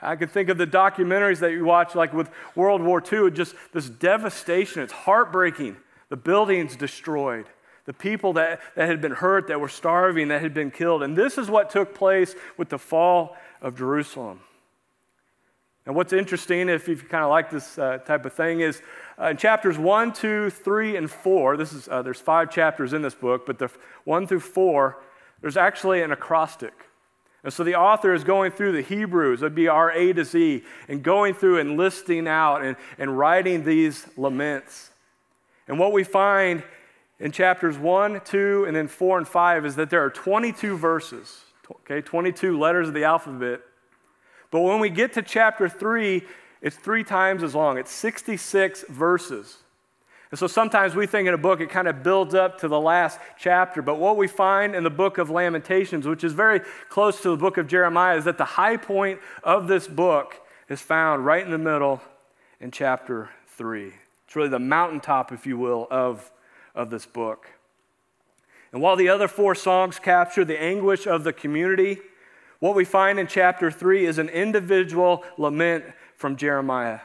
I 0.00 0.16
can 0.16 0.28
think 0.28 0.48
of 0.48 0.58
the 0.58 0.66
documentaries 0.66 1.40
that 1.40 1.52
you 1.52 1.64
watch, 1.64 1.94
like 1.94 2.12
with 2.12 2.30
World 2.54 2.82
War 2.82 3.02
II, 3.02 3.30
just 3.30 3.54
this 3.72 3.88
devastation. 3.88 4.82
It's 4.82 4.92
heartbreaking. 4.92 5.76
The 6.08 6.16
buildings 6.16 6.76
destroyed, 6.76 7.46
the 7.84 7.92
people 7.92 8.32
that, 8.34 8.60
that 8.76 8.88
had 8.88 9.00
been 9.00 9.12
hurt, 9.12 9.48
that 9.48 9.60
were 9.60 9.68
starving, 9.68 10.28
that 10.28 10.40
had 10.40 10.54
been 10.54 10.70
killed. 10.70 11.02
And 11.02 11.16
this 11.16 11.36
is 11.36 11.50
what 11.50 11.70
took 11.70 11.94
place 11.94 12.34
with 12.56 12.68
the 12.70 12.78
fall 12.78 13.36
of 13.60 13.76
Jerusalem. 13.76 14.40
And 15.84 15.96
what's 15.96 16.12
interesting, 16.12 16.68
if 16.68 16.86
you 16.86 16.96
kind 16.96 17.24
of 17.24 17.30
like 17.30 17.50
this 17.50 17.78
uh, 17.78 17.98
type 17.98 18.26
of 18.26 18.34
thing, 18.34 18.60
is 18.60 18.82
uh, 19.18 19.28
in 19.28 19.36
chapters 19.38 19.78
1, 19.78 20.12
2, 20.12 20.50
3, 20.50 20.96
and 20.96 21.10
4, 21.10 21.56
this 21.56 21.72
is, 21.72 21.88
uh, 21.88 22.02
there's 22.02 22.20
five 22.20 22.50
chapters 22.50 22.92
in 22.92 23.00
this 23.00 23.14
book, 23.14 23.46
but 23.46 23.58
the 23.58 23.70
1 24.04 24.26
through 24.26 24.40
4, 24.40 24.98
there's 25.40 25.56
actually 25.56 26.02
an 26.02 26.12
acrostic. 26.12 26.74
And 27.44 27.52
so 27.52 27.64
the 27.64 27.76
author 27.76 28.14
is 28.14 28.24
going 28.24 28.52
through 28.52 28.72
the 28.72 28.82
Hebrews, 28.82 29.42
it'd 29.42 29.54
be 29.54 29.68
our 29.68 29.90
A 29.92 30.12
to 30.12 30.24
Z, 30.24 30.64
and 30.88 31.02
going 31.02 31.34
through 31.34 31.58
and 31.58 31.76
listing 31.76 32.26
out 32.26 32.62
and, 32.62 32.76
and 32.98 33.16
writing 33.16 33.64
these 33.64 34.06
laments. 34.16 34.90
And 35.68 35.78
what 35.78 35.92
we 35.92 36.04
find 36.04 36.62
in 37.20 37.32
chapters 37.32 37.78
1, 37.78 38.22
2, 38.24 38.64
and 38.66 38.76
then 38.76 38.88
4 38.88 39.18
and 39.18 39.28
5 39.28 39.66
is 39.66 39.76
that 39.76 39.90
there 39.90 40.04
are 40.04 40.10
22 40.10 40.76
verses, 40.76 41.40
okay, 41.70 42.00
22 42.00 42.58
letters 42.58 42.88
of 42.88 42.94
the 42.94 43.04
alphabet 43.04 43.60
but 44.50 44.60
when 44.60 44.80
we 44.80 44.90
get 44.90 45.12
to 45.14 45.22
chapter 45.22 45.68
3, 45.68 46.22
it's 46.62 46.76
three 46.76 47.04
times 47.04 47.42
as 47.42 47.54
long. 47.54 47.78
It's 47.78 47.92
66 47.92 48.84
verses. 48.88 49.58
And 50.30 50.38
so 50.38 50.46
sometimes 50.46 50.94
we 50.94 51.06
think 51.06 51.26
in 51.26 51.34
a 51.34 51.38
book 51.38 51.60
it 51.60 51.70
kind 51.70 51.88
of 51.88 52.02
builds 52.02 52.34
up 52.34 52.58
to 52.60 52.68
the 52.68 52.80
last 52.80 53.18
chapter. 53.38 53.80
But 53.80 53.98
what 53.98 54.16
we 54.16 54.28
find 54.28 54.74
in 54.74 54.84
the 54.84 54.90
book 54.90 55.18
of 55.18 55.30
Lamentations, 55.30 56.06
which 56.06 56.22
is 56.22 56.34
very 56.34 56.60
close 56.88 57.22
to 57.22 57.30
the 57.30 57.36
book 57.36 57.56
of 57.56 57.66
Jeremiah, 57.66 58.16
is 58.16 58.24
that 58.24 58.36
the 58.36 58.44
high 58.44 58.76
point 58.76 59.20
of 59.42 59.68
this 59.68 59.88
book 59.88 60.40
is 60.68 60.80
found 60.82 61.24
right 61.24 61.44
in 61.44 61.50
the 61.50 61.58
middle 61.58 62.02
in 62.60 62.70
chapter 62.70 63.30
3. 63.46 63.92
It's 64.26 64.36
really 64.36 64.50
the 64.50 64.58
mountaintop, 64.58 65.32
if 65.32 65.46
you 65.46 65.56
will, 65.56 65.86
of, 65.90 66.30
of 66.74 66.90
this 66.90 67.06
book. 67.06 67.46
And 68.70 68.82
while 68.82 68.96
the 68.96 69.08
other 69.08 69.28
four 69.28 69.54
songs 69.54 69.98
capture 69.98 70.44
the 70.44 70.60
anguish 70.60 71.06
of 71.06 71.24
the 71.24 71.32
community, 71.32 71.98
what 72.58 72.74
we 72.74 72.84
find 72.84 73.18
in 73.18 73.26
chapter 73.26 73.70
3 73.70 74.04
is 74.04 74.18
an 74.18 74.28
individual 74.28 75.24
lament 75.38 75.84
from 76.16 76.36
Jeremiah. 76.36 77.00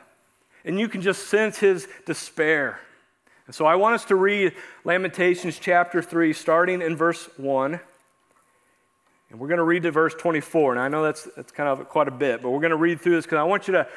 And 0.65 0.77
you 0.77 0.89
can 0.89 1.01
just 1.01 1.27
sense 1.27 1.59
his 1.59 1.87
despair. 2.05 2.79
And 3.45 3.55
so 3.55 3.65
I 3.65 3.75
want 3.75 3.95
us 3.95 4.05
to 4.05 4.15
read 4.15 4.53
Lamentations 4.85 5.59
chapter 5.59 6.01
3, 6.01 6.31
starting 6.33 6.81
in 6.81 6.95
verse 6.95 7.29
1. 7.37 7.79
And 9.29 9.39
we're 9.39 9.47
going 9.47 9.57
to 9.57 9.63
read 9.63 9.83
to 9.83 9.91
verse 9.91 10.13
24. 10.13 10.73
And 10.73 10.79
I 10.79 10.87
know 10.87 11.03
that's, 11.03 11.23
that's 11.35 11.51
kind 11.51 11.67
of 11.67 11.89
quite 11.89 12.07
a 12.07 12.11
bit, 12.11 12.41
but 12.41 12.51
we're 12.51 12.61
going 12.61 12.71
to 12.71 12.77
read 12.77 13.01
through 13.01 13.15
this 13.15 13.25
because 13.25 13.39
I 13.39 13.43
want 13.43 13.67
you 13.67 13.73
to, 13.73 13.87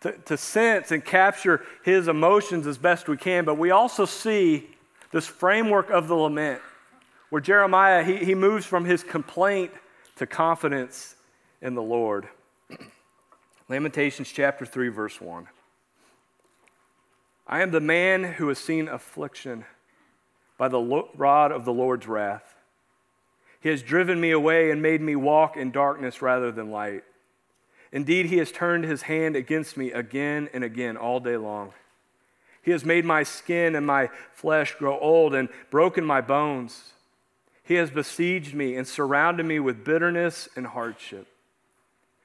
to, 0.00 0.12
to 0.12 0.36
sense 0.36 0.90
and 0.90 1.04
capture 1.04 1.64
his 1.84 2.08
emotions 2.08 2.66
as 2.66 2.78
best 2.78 3.08
we 3.08 3.16
can. 3.16 3.44
But 3.44 3.58
we 3.58 3.70
also 3.70 4.06
see 4.06 4.70
this 5.12 5.26
framework 5.26 5.90
of 5.90 6.08
the 6.08 6.14
lament 6.14 6.60
where 7.30 7.40
Jeremiah, 7.40 8.02
he, 8.02 8.24
he 8.24 8.34
moves 8.34 8.66
from 8.66 8.84
his 8.84 9.04
complaint 9.04 9.70
to 10.16 10.26
confidence 10.26 11.14
in 11.62 11.74
the 11.74 11.82
Lord. 11.82 12.28
Lamentations 13.68 14.32
chapter 14.32 14.66
3, 14.66 14.88
verse 14.88 15.20
1. 15.20 15.46
I 17.46 17.62
am 17.62 17.70
the 17.70 17.80
man 17.80 18.24
who 18.24 18.48
has 18.48 18.58
seen 18.58 18.88
affliction 18.88 19.64
by 20.58 20.68
the 20.68 20.80
rod 21.16 21.52
of 21.52 21.64
the 21.64 21.72
Lord's 21.72 22.08
wrath. 22.08 22.54
He 23.60 23.68
has 23.68 23.82
driven 23.82 24.20
me 24.20 24.30
away 24.30 24.70
and 24.70 24.82
made 24.82 25.00
me 25.00 25.16
walk 25.16 25.56
in 25.56 25.70
darkness 25.70 26.22
rather 26.22 26.50
than 26.50 26.70
light. 26.70 27.04
Indeed, 27.92 28.26
he 28.26 28.38
has 28.38 28.52
turned 28.52 28.84
his 28.84 29.02
hand 29.02 29.36
against 29.36 29.76
me 29.76 29.92
again 29.92 30.48
and 30.52 30.64
again 30.64 30.96
all 30.96 31.20
day 31.20 31.36
long. 31.36 31.72
He 32.62 32.72
has 32.72 32.84
made 32.84 33.04
my 33.04 33.22
skin 33.22 33.76
and 33.76 33.86
my 33.86 34.10
flesh 34.32 34.74
grow 34.74 34.98
old 34.98 35.34
and 35.34 35.48
broken 35.70 36.04
my 36.04 36.20
bones. 36.20 36.92
He 37.62 37.74
has 37.74 37.90
besieged 37.90 38.54
me 38.54 38.76
and 38.76 38.86
surrounded 38.86 39.46
me 39.46 39.60
with 39.60 39.84
bitterness 39.84 40.48
and 40.56 40.66
hardship. 40.66 41.28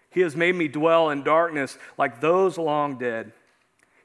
He 0.09 0.21
has 0.21 0.35
made 0.35 0.55
me 0.55 0.67
dwell 0.67 1.09
in 1.09 1.23
darkness 1.23 1.77
like 1.97 2.21
those 2.21 2.57
long 2.57 2.97
dead. 2.97 3.33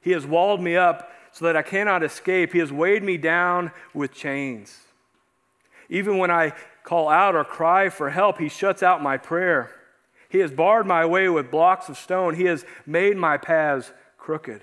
He 0.06 0.12
has 0.12 0.24
walled 0.24 0.62
me 0.62 0.76
up 0.76 1.10
so 1.32 1.46
that 1.46 1.56
I 1.56 1.62
cannot 1.62 2.04
escape. 2.04 2.52
He 2.52 2.60
has 2.60 2.70
weighed 2.70 3.02
me 3.02 3.16
down 3.16 3.72
with 3.92 4.14
chains. 4.14 4.82
Even 5.88 6.18
when 6.18 6.30
I 6.30 6.52
call 6.84 7.08
out 7.08 7.34
or 7.34 7.42
cry 7.42 7.88
for 7.88 8.10
help, 8.10 8.38
he 8.38 8.48
shuts 8.48 8.84
out 8.84 9.02
my 9.02 9.16
prayer. 9.16 9.74
He 10.28 10.38
has 10.38 10.52
barred 10.52 10.86
my 10.86 11.04
way 11.04 11.28
with 11.28 11.50
blocks 11.50 11.88
of 11.88 11.98
stone. 11.98 12.36
He 12.36 12.44
has 12.44 12.64
made 12.86 13.16
my 13.16 13.36
paths 13.36 13.90
crooked. 14.16 14.60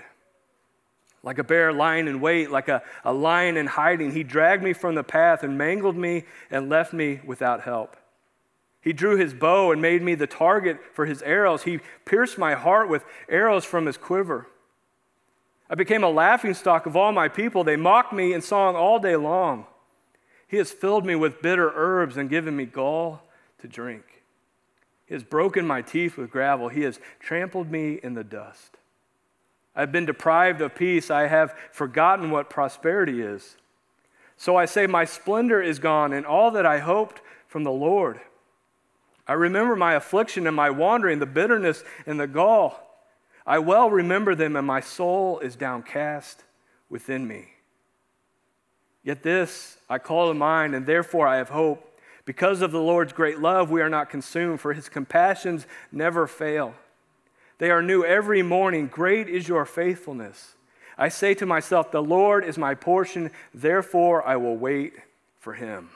Like 1.24 1.40
a 1.40 1.44
bear 1.44 1.74
lying 1.74 2.08
in 2.08 2.22
wait, 2.22 2.50
like 2.50 2.70
a, 2.70 2.82
a 3.04 3.12
lion 3.12 3.58
in 3.58 3.68
hiding, 3.68 4.14
he 4.14 4.24
dragged 4.24 4.64
me 4.64 4.72
from 4.72 4.96
the 4.96 5.04
path 5.04 5.44
and 5.44 5.58
mangled 5.58 5.98
me 5.98 6.24
and 6.52 6.70
left 6.70 6.94
me 6.94 7.20
without 7.26 7.64
help. 7.64 7.98
He 8.80 8.94
drew 8.94 9.18
his 9.18 9.34
bow 9.34 9.74
and 9.74 9.82
made 9.82 10.04
me 10.04 10.16
the 10.16 10.26
target 10.26 10.80
for 10.94 11.06
his 11.06 11.22
arrows. 11.24 11.64
He 11.64 11.82
pierced 12.06 12.38
my 12.38 12.54
heart 12.54 12.88
with 12.88 13.04
arrows 13.28 13.66
from 13.66 13.88
his 13.88 13.98
quiver. 13.98 14.48
I 15.70 15.76
became 15.76 16.04
a 16.04 16.10
laughingstock 16.10 16.86
of 16.86 16.96
all 16.96 17.12
my 17.12 17.28
people. 17.28 17.64
They 17.64 17.76
mocked 17.76 18.14
me 18.14 18.34
in 18.34 18.42
song 18.42 18.76
all 18.76 19.00
day 19.00 19.16
long. 19.16 19.66
He 20.48 20.58
has 20.58 20.72
filled 20.72 21.06
me 21.06 21.16
with 21.16 21.42
bitter 21.42 21.72
herbs 21.74 22.18
and 22.18 22.30
given 22.30 22.56
me 22.56 22.66
gall 22.66 23.24
to 23.60 23.68
drink. 23.68 24.24
He 25.06 25.14
has 25.14 25.24
broken 25.24 25.66
my 25.66 25.82
teeth 25.82 26.18
with 26.18 26.30
gravel. 26.30 26.70
He 26.70 26.82
has 26.82 27.00
trampled 27.20 27.72
me 27.72 28.00
in 28.04 28.14
the 28.14 28.24
dust. 28.24 28.78
I 29.76 29.82
have 29.82 29.92
been 29.92 30.06
deprived 30.06 30.62
of 30.62 30.76
peace. 30.76 31.10
I 31.10 31.28
have 31.28 31.56
forgotten 31.72 32.30
what 32.30 32.50
prosperity 32.50 33.22
is. 33.22 33.58
So 34.38 34.56
I 34.56 34.66
say, 34.66 34.88
My 34.88 35.06
splendor 35.06 35.62
is 35.62 35.80
gone, 35.80 36.14
and 36.14 36.26
all 36.26 36.52
that 36.52 36.66
I 36.66 36.80
hoped 36.80 37.22
from 37.48 37.64
the 37.64 37.72
Lord. 37.72 38.20
I 39.28 39.34
remember 39.34 39.76
my 39.76 39.94
affliction 39.94 40.48
and 40.48 40.56
my 40.56 40.70
wandering, 40.70 41.20
the 41.20 41.26
bitterness 41.26 41.84
and 42.06 42.20
the 42.20 42.28
gall. 42.28 42.83
I 43.46 43.60
well 43.60 43.90
remember 43.90 44.36
them, 44.36 44.56
and 44.56 44.66
my 44.66 44.80
soul 44.80 45.40
is 45.40 45.56
downcast 45.56 46.44
within 46.90 47.28
me. 47.28 47.50
Yet 49.04 49.24
this 49.24 49.78
I 49.90 50.00
call 50.00 50.30
to 50.30 50.34
mind, 50.34 50.76
and 50.76 50.86
therefore 50.86 51.28
I 51.28 51.38
have 51.38 51.50
hope. 51.50 51.90
Because 52.26 52.62
of 52.62 52.72
the 52.72 52.80
Lord's 52.80 53.12
great 53.12 53.40
love, 53.40 53.70
we 53.70 53.82
are 53.82 53.90
not 53.90 54.10
consumed, 54.10 54.62
for 54.62 54.72
his 54.72 54.88
compassions 54.88 55.68
never 55.92 56.26
fail. 56.26 56.74
They 57.58 57.70
are 57.70 57.82
new 57.82 58.06
every 58.06 58.42
morning. 58.42 58.88
Great 58.88 59.28
is 59.28 59.48
your 59.48 59.66
faithfulness. 59.66 60.56
I 60.98 61.10
say 61.10 61.34
to 61.36 61.46
myself, 61.46 61.92
The 61.92 62.02
Lord 62.02 62.46
is 62.46 62.58
my 62.58 62.76
portion, 62.76 63.32
therefore 63.54 64.26
I 64.26 64.38
will 64.38 64.56
wait 64.56 64.94
for 65.40 65.54
him. 65.54 65.90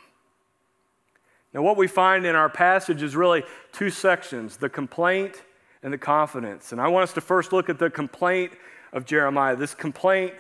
Now, 1.54 1.62
what 1.62 1.78
we 1.78 1.88
find 1.88 2.26
in 2.26 2.36
our 2.36 2.50
passage 2.50 3.02
is 3.02 3.16
really 3.16 3.44
two 3.72 3.90
sections 3.90 4.58
the 4.58 4.70
complaint 4.70 5.44
and 5.84 5.94
the 5.94 5.98
confidence. 5.98 6.72
And 6.72 6.82
I 6.82 6.88
want 6.88 7.04
us 7.04 7.14
to 7.14 7.22
first 7.22 7.54
look 7.54 7.70
at 7.70 7.80
the 7.80 7.90
complaint 7.90 8.54
of 8.94 9.06
Jeremiah, 9.06 9.56
this 9.56 9.76
complaint 9.76 10.34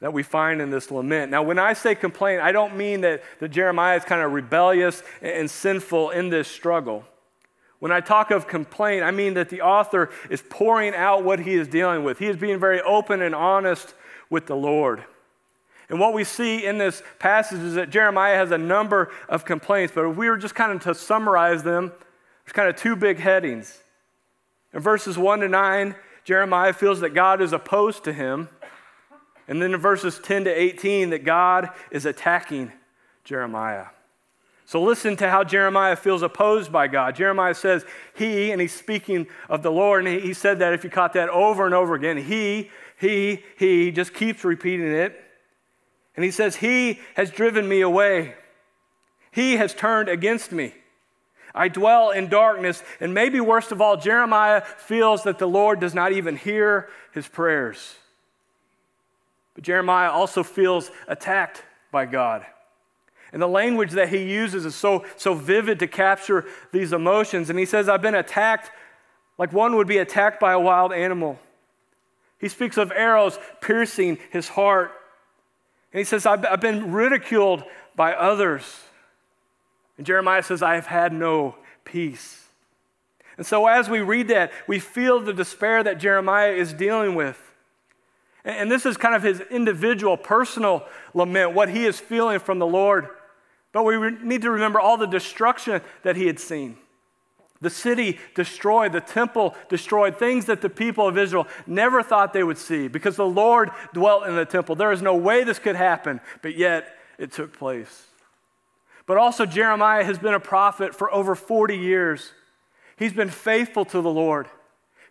that 0.00 0.12
we 0.12 0.22
find 0.22 0.60
in 0.60 0.70
this 0.70 0.90
lament. 0.90 1.30
Now, 1.30 1.42
when 1.42 1.58
I 1.58 1.72
say 1.72 1.94
complaint, 1.94 2.42
I 2.42 2.52
don't 2.52 2.76
mean 2.76 3.00
that, 3.02 3.22
that 3.40 3.48
Jeremiah 3.48 3.96
is 3.96 4.04
kind 4.04 4.22
of 4.22 4.32
rebellious 4.32 5.02
and 5.22 5.50
sinful 5.50 6.10
in 6.10 6.28
this 6.28 6.48
struggle. 6.48 7.04
When 7.78 7.92
I 7.92 8.00
talk 8.00 8.30
of 8.30 8.46
complaint, 8.46 9.02
I 9.02 9.10
mean 9.10 9.34
that 9.34 9.50
the 9.50 9.62
author 9.62 10.10
is 10.30 10.42
pouring 10.48 10.94
out 10.94 11.24
what 11.24 11.40
he 11.40 11.54
is 11.54 11.68
dealing 11.68 12.04
with. 12.04 12.18
He 12.18 12.26
is 12.26 12.36
being 12.36 12.58
very 12.58 12.80
open 12.80 13.22
and 13.22 13.34
honest 13.34 13.94
with 14.30 14.46
the 14.46 14.56
Lord. 14.56 15.04
And 15.88 16.00
what 16.00 16.14
we 16.14 16.24
see 16.24 16.64
in 16.64 16.78
this 16.78 17.02
passage 17.18 17.60
is 17.60 17.74
that 17.74 17.90
Jeremiah 17.90 18.36
has 18.36 18.50
a 18.50 18.58
number 18.58 19.12
of 19.28 19.44
complaints, 19.44 19.92
but 19.94 20.08
if 20.08 20.16
we 20.16 20.30
were 20.30 20.38
just 20.38 20.54
kind 20.54 20.72
of 20.72 20.82
to 20.84 20.94
summarize 20.94 21.62
them, 21.62 21.92
there's 22.44 22.52
kind 22.52 22.68
of 22.68 22.76
two 22.76 22.96
big 22.96 23.18
headings. 23.18 23.82
In 24.74 24.80
verses 24.80 25.16
1 25.16 25.40
to 25.40 25.48
9, 25.48 25.94
Jeremiah 26.24 26.72
feels 26.72 27.00
that 27.00 27.10
God 27.10 27.40
is 27.40 27.52
opposed 27.52 28.04
to 28.04 28.12
him. 28.12 28.48
And 29.46 29.62
then 29.62 29.72
in 29.72 29.80
verses 29.80 30.18
10 30.18 30.44
to 30.44 30.50
18, 30.50 31.10
that 31.10 31.24
God 31.24 31.70
is 31.90 32.06
attacking 32.06 32.72
Jeremiah. 33.22 33.86
So 34.66 34.82
listen 34.82 35.16
to 35.18 35.30
how 35.30 35.44
Jeremiah 35.44 35.94
feels 35.94 36.22
opposed 36.22 36.72
by 36.72 36.88
God. 36.88 37.14
Jeremiah 37.14 37.54
says, 37.54 37.84
He, 38.16 38.50
and 38.50 38.60
he's 38.60 38.72
speaking 38.72 39.26
of 39.48 39.62
the 39.62 39.70
Lord, 39.70 40.06
and 40.06 40.22
he 40.22 40.32
said 40.32 40.58
that 40.60 40.72
if 40.72 40.82
you 40.82 40.90
caught 40.90 41.12
that 41.12 41.28
over 41.28 41.66
and 41.66 41.74
over 41.74 41.94
again, 41.94 42.16
He, 42.16 42.70
He, 42.98 43.44
He, 43.58 43.92
just 43.92 44.14
keeps 44.14 44.42
repeating 44.42 44.90
it. 44.90 45.20
And 46.16 46.24
he 46.24 46.30
says, 46.30 46.56
He 46.56 47.00
has 47.14 47.30
driven 47.30 47.68
me 47.68 47.82
away. 47.82 48.34
He 49.30 49.56
has 49.56 49.74
turned 49.74 50.08
against 50.08 50.50
me. 50.50 50.72
I 51.54 51.68
dwell 51.68 52.10
in 52.10 52.28
darkness. 52.28 52.82
And 53.00 53.14
maybe 53.14 53.40
worst 53.40 53.70
of 53.70 53.80
all, 53.80 53.96
Jeremiah 53.96 54.62
feels 54.62 55.22
that 55.22 55.38
the 55.38 55.46
Lord 55.46 55.80
does 55.80 55.94
not 55.94 56.12
even 56.12 56.36
hear 56.36 56.88
his 57.12 57.28
prayers. 57.28 57.96
But 59.54 59.64
Jeremiah 59.64 60.10
also 60.10 60.42
feels 60.42 60.90
attacked 61.06 61.62
by 61.92 62.06
God. 62.06 62.44
And 63.32 63.40
the 63.40 63.48
language 63.48 63.92
that 63.92 64.08
he 64.08 64.30
uses 64.30 64.64
is 64.64 64.74
so, 64.74 65.04
so 65.16 65.34
vivid 65.34 65.78
to 65.80 65.86
capture 65.86 66.44
these 66.72 66.92
emotions. 66.92 67.50
And 67.50 67.58
he 67.58 67.66
says, 67.66 67.88
I've 67.88 68.02
been 68.02 68.14
attacked 68.14 68.70
like 69.38 69.52
one 69.52 69.76
would 69.76 69.88
be 69.88 69.98
attacked 69.98 70.38
by 70.38 70.52
a 70.52 70.60
wild 70.60 70.92
animal. 70.92 71.38
He 72.38 72.48
speaks 72.48 72.76
of 72.76 72.92
arrows 72.92 73.38
piercing 73.60 74.18
his 74.30 74.48
heart. 74.48 74.92
And 75.92 75.98
he 75.98 76.04
says, 76.04 76.26
I've, 76.26 76.44
I've 76.44 76.60
been 76.60 76.92
ridiculed 76.92 77.64
by 77.96 78.12
others. 78.12 78.64
And 79.96 80.06
Jeremiah 80.06 80.42
says, 80.42 80.62
I 80.62 80.74
have 80.74 80.86
had 80.86 81.12
no 81.12 81.56
peace. 81.84 82.44
And 83.36 83.46
so 83.46 83.66
as 83.66 83.88
we 83.88 84.00
read 84.00 84.28
that, 84.28 84.52
we 84.66 84.78
feel 84.78 85.20
the 85.20 85.32
despair 85.32 85.82
that 85.82 85.98
Jeremiah 85.98 86.52
is 86.52 86.72
dealing 86.72 87.14
with. 87.14 87.40
And 88.44 88.70
this 88.70 88.84
is 88.84 88.96
kind 88.96 89.14
of 89.14 89.22
his 89.22 89.40
individual, 89.40 90.16
personal 90.16 90.84
lament, 91.14 91.54
what 91.54 91.70
he 91.70 91.86
is 91.86 91.98
feeling 91.98 92.38
from 92.38 92.58
the 92.58 92.66
Lord. 92.66 93.08
But 93.72 93.84
we 93.84 94.10
need 94.22 94.42
to 94.42 94.50
remember 94.50 94.78
all 94.78 94.96
the 94.96 95.06
destruction 95.06 95.80
that 96.02 96.16
he 96.16 96.26
had 96.26 96.38
seen. 96.38 96.76
The 97.60 97.70
city 97.70 98.18
destroyed, 98.34 98.92
the 98.92 99.00
temple 99.00 99.54
destroyed, 99.70 100.18
things 100.18 100.44
that 100.46 100.60
the 100.60 100.68
people 100.68 101.08
of 101.08 101.16
Israel 101.16 101.48
never 101.66 102.02
thought 102.02 102.34
they 102.34 102.44
would 102.44 102.58
see 102.58 102.88
because 102.88 103.16
the 103.16 103.26
Lord 103.26 103.70
dwelt 103.94 104.26
in 104.26 104.36
the 104.36 104.44
temple. 104.44 104.76
There 104.76 104.92
is 104.92 105.00
no 105.00 105.16
way 105.16 105.44
this 105.44 105.58
could 105.58 105.76
happen, 105.76 106.20
but 106.42 106.56
yet 106.56 106.98
it 107.18 107.32
took 107.32 107.56
place. 107.56 108.06
But 109.06 109.16
also, 109.18 109.44
Jeremiah 109.44 110.04
has 110.04 110.18
been 110.18 110.34
a 110.34 110.40
prophet 110.40 110.94
for 110.94 111.12
over 111.12 111.34
40 111.34 111.76
years. 111.76 112.32
He's 112.96 113.12
been 113.12 113.30
faithful 113.30 113.84
to 113.86 114.00
the 114.00 114.10
Lord. 114.10 114.48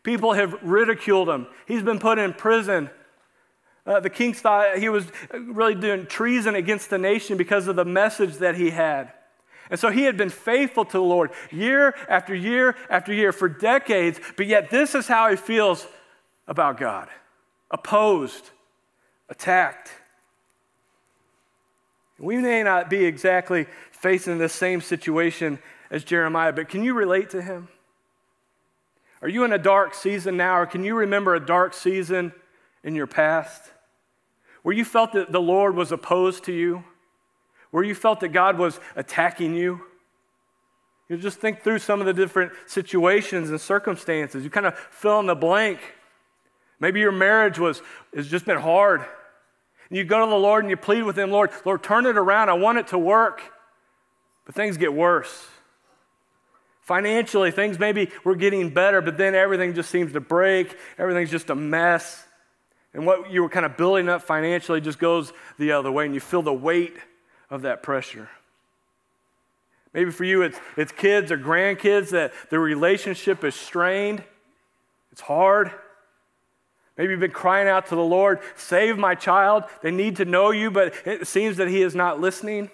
People 0.04 0.34
have 0.34 0.56
ridiculed 0.62 1.30
him, 1.30 1.48
he's 1.68 1.84
been 1.84 2.00
put 2.00 2.20
in 2.20 2.34
prison. 2.34 2.90
Uh, 3.86 4.00
the 4.00 4.10
king 4.10 4.34
thought 4.34 4.78
he 4.78 4.88
was 4.88 5.06
really 5.34 5.76
doing 5.76 6.06
treason 6.06 6.56
against 6.56 6.90
the 6.90 6.98
nation 6.98 7.36
because 7.36 7.68
of 7.68 7.76
the 7.76 7.84
message 7.84 8.36
that 8.38 8.56
he 8.56 8.70
had. 8.70 9.12
And 9.70 9.78
so 9.78 9.90
he 9.90 10.04
had 10.04 10.16
been 10.16 10.30
faithful 10.30 10.86
to 10.86 10.92
the 10.94 11.04
Lord 11.04 11.32
year 11.52 11.94
after 12.08 12.34
year 12.34 12.78
after 12.90 13.14
year 13.14 13.34
for 13.34 13.50
decades, 13.50 14.22
but 14.38 14.48
yet 14.48 14.70
this 14.70 14.96
is 14.96 15.08
how 15.08 15.30
he 15.30 15.36
feels 15.36 15.86
about 16.48 16.78
God 16.78 17.10
opposed, 17.72 18.52
attacked. 19.28 19.92
We 22.20 22.38
may 22.38 22.64
not 22.64 22.90
be 22.90 23.06
exactly 23.06 23.66
facing 23.92 24.38
the 24.38 24.50
same 24.50 24.82
situation 24.82 25.60
as 25.90 26.04
Jeremiah, 26.04 26.54
but 26.54 26.70
can 26.70 26.84
you 26.84 26.94
relate 26.94 27.30
to 27.32 27.42
him? 27.42 27.68
Are 29.22 29.30
you 29.30 29.44
in 29.46 29.54
a 29.54 29.58
dark 29.58 29.94
season 29.94 30.38
now, 30.38 30.60
or 30.60 30.66
can 30.66 30.84
you 30.84 30.96
remember 30.96 31.34
a 31.34 31.46
dark 31.46 31.74
season 31.74 32.34
in 32.84 32.94
your 32.94 33.08
past 33.08 33.72
where 34.64 34.76
you 34.76 34.84
felt 34.84 35.14
that 35.14 35.32
the 35.32 35.42
Lord 35.42 35.76
was 35.76 35.92
opposed 35.92 36.44
to 36.46 36.52
you, 36.52 36.84
where 37.72 37.84
you 37.84 37.96
felt 37.96 38.20
that 38.20 38.30
God 38.30 38.58
was 38.58 38.80
attacking 38.96 39.56
you? 39.56 39.82
You 41.10 41.18
just 41.18 41.40
think 41.40 41.62
through 41.62 41.80
some 41.80 42.00
of 42.00 42.06
the 42.06 42.14
different 42.14 42.52
situations 42.66 43.50
and 43.50 43.60
circumstances. 43.60 44.44
You 44.44 44.50
kind 44.50 44.66
of 44.66 44.78
fill 44.78 45.20
in 45.20 45.26
the 45.26 45.36
blank. 45.36 45.80
Maybe 46.80 47.00
your 47.00 47.12
marriage 47.12 47.60
was 47.60 47.82
has 48.16 48.28
just 48.28 48.46
been 48.46 48.60
hard. 48.60 49.06
You 49.94 50.04
go 50.04 50.26
to 50.26 50.30
the 50.30 50.36
Lord 50.36 50.64
and 50.64 50.72
you 50.72 50.78
plead 50.78 51.04
with 51.04 51.18
Him, 51.18 51.30
Lord, 51.30 51.52
Lord, 51.66 51.84
turn 51.84 52.08
it 52.08 52.18
around. 52.18 52.50
I 52.50 52.54
want 52.54 52.80
it 52.80 52.88
to 52.88 52.98
work. 52.98 53.42
But 54.46 54.56
things 54.56 54.76
get 54.78 54.92
worse. 54.92 55.46
Financially, 56.82 57.52
things 57.52 57.78
maybe 57.78 58.10
were 58.24 58.36
getting 58.36 58.72
better, 58.72 59.02
but 59.02 59.18
then 59.18 59.36
everything 59.36 59.76
just 59.76 59.92
seems 59.92 60.12
to 60.14 60.20
break. 60.20 60.76
Everything's 60.98 61.30
just 61.30 61.50
a 61.52 61.56
mess. 61.56 62.26
And 62.94 63.06
what 63.06 63.32
you 63.32 63.44
were 63.44 63.50
kind 63.50 63.66
of 63.66 63.78
building 63.78 64.10
up 64.10 64.24
financially 64.24 64.82
just 64.82 64.98
goes 64.98 65.32
the 65.60 65.72
other 65.74 65.92
way, 65.92 66.06
and 66.06 66.14
you 66.14 66.20
feel 66.20 66.42
the 66.42 66.52
weight 66.52 66.98
of 67.52 67.62
that 67.62 67.84
pressure. 67.84 68.30
Maybe 69.94 70.10
for 70.10 70.24
you, 70.24 70.42
it's, 70.42 70.60
it's 70.76 70.92
kids 70.92 71.32
or 71.32 71.38
grandkids 71.38 72.10
that 72.10 72.34
the 72.50 72.58
relationship 72.58 73.44
is 73.44 73.54
strained. 73.54 74.24
It's 75.12 75.22
hard. 75.22 75.72
Maybe 76.98 77.12
you've 77.12 77.20
been 77.20 77.32
crying 77.32 77.68
out 77.68 77.88
to 77.88 77.96
the 77.96 78.04
Lord, 78.04 78.40
save 78.56 78.98
my 78.98 79.16
child. 79.16 79.64
They 79.82 79.92
need 79.92 80.18
to 80.18 80.26
know 80.26 80.52
you, 80.52 80.70
but 80.70 80.94
it 81.06 81.28
seems 81.28 81.58
that 81.58 81.68
He 81.68 81.82
is 81.82 81.96
not 81.96 82.20
listening. 82.20 82.70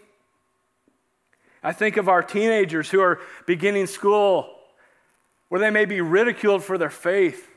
I 1.64 1.74
think 1.74 1.98
of 1.98 2.10
our 2.10 2.24
teenagers 2.24 2.90
who 2.90 3.02
are 3.02 3.20
beginning 3.46 3.88
school 3.88 4.56
where 5.50 5.60
they 5.60 5.70
may 5.70 5.86
be 5.86 6.00
ridiculed 6.00 6.64
for 6.64 6.78
their 6.78 6.90
faith, 6.90 7.50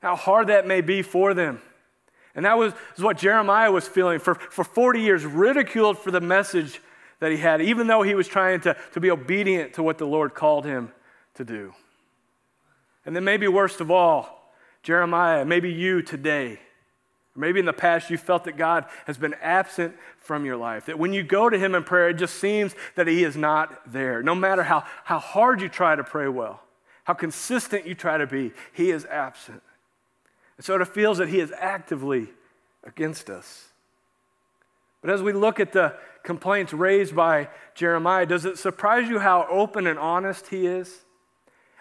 how 0.00 0.16
hard 0.16 0.46
that 0.46 0.66
may 0.66 0.80
be 0.80 1.02
for 1.02 1.34
them. 1.34 1.60
And 2.34 2.46
that 2.46 2.56
was, 2.56 2.72
was 2.96 3.04
what 3.04 3.18
Jeremiah 3.18 3.70
was 3.70 3.86
feeling 3.86 4.18
for, 4.18 4.34
for 4.34 4.64
40 4.64 5.00
years, 5.00 5.26
ridiculed 5.26 5.98
for 5.98 6.10
the 6.10 6.20
message 6.20 6.80
that 7.20 7.30
he 7.30 7.36
had, 7.36 7.60
even 7.60 7.86
though 7.86 8.02
he 8.02 8.14
was 8.14 8.26
trying 8.26 8.60
to, 8.62 8.76
to 8.92 9.00
be 9.00 9.10
obedient 9.10 9.74
to 9.74 9.82
what 9.82 9.98
the 9.98 10.06
Lord 10.06 10.34
called 10.34 10.64
him 10.64 10.92
to 11.34 11.44
do. 11.44 11.74
And 13.04 13.14
then, 13.14 13.24
maybe 13.24 13.48
worst 13.48 13.80
of 13.80 13.90
all, 13.90 14.41
Jeremiah, 14.82 15.44
maybe 15.44 15.70
you 15.70 16.02
today, 16.02 16.58
or 17.34 17.40
maybe 17.40 17.60
in 17.60 17.66
the 17.66 17.72
past 17.72 18.10
you 18.10 18.18
felt 18.18 18.44
that 18.44 18.56
God 18.56 18.86
has 19.06 19.16
been 19.16 19.34
absent 19.40 19.94
from 20.18 20.44
your 20.44 20.56
life. 20.56 20.86
That 20.86 20.98
when 20.98 21.12
you 21.12 21.22
go 21.22 21.48
to 21.48 21.58
Him 21.58 21.74
in 21.74 21.84
prayer, 21.84 22.10
it 22.10 22.14
just 22.14 22.36
seems 22.36 22.74
that 22.96 23.06
He 23.06 23.24
is 23.24 23.36
not 23.36 23.92
there. 23.92 24.22
No 24.22 24.34
matter 24.34 24.62
how, 24.62 24.84
how 25.04 25.18
hard 25.18 25.60
you 25.60 25.68
try 25.68 25.94
to 25.94 26.04
pray 26.04 26.28
well, 26.28 26.62
how 27.04 27.14
consistent 27.14 27.86
you 27.86 27.94
try 27.94 28.18
to 28.18 28.26
be, 28.26 28.52
He 28.72 28.90
is 28.90 29.04
absent. 29.06 29.62
And 30.56 30.64
so 30.66 30.80
it 30.80 30.88
feels 30.88 31.18
that 31.18 31.28
He 31.28 31.40
is 31.40 31.52
actively 31.56 32.28
against 32.84 33.30
us. 33.30 33.68
But 35.02 35.10
as 35.10 35.22
we 35.22 35.32
look 35.32 35.60
at 35.60 35.72
the 35.72 35.94
complaints 36.22 36.72
raised 36.72 37.14
by 37.14 37.48
Jeremiah, 37.74 38.24
does 38.24 38.44
it 38.44 38.58
surprise 38.58 39.08
you 39.08 39.18
how 39.18 39.46
open 39.50 39.86
and 39.86 39.98
honest 39.98 40.48
he 40.48 40.66
is? 40.66 41.04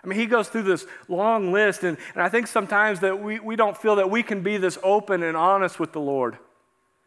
I 0.03 0.07
mean, 0.07 0.17
he 0.17 0.25
goes 0.25 0.47
through 0.47 0.63
this 0.63 0.85
long 1.07 1.51
list, 1.51 1.83
and, 1.83 1.97
and 2.13 2.23
I 2.23 2.29
think 2.29 2.47
sometimes 2.47 3.01
that 3.01 3.21
we, 3.21 3.39
we 3.39 3.55
don't 3.55 3.77
feel 3.77 3.97
that 3.97 4.09
we 4.09 4.23
can 4.23 4.41
be 4.41 4.57
this 4.57 4.77
open 4.83 5.21
and 5.21 5.37
honest 5.37 5.79
with 5.79 5.91
the 5.91 5.99
Lord. 5.99 6.37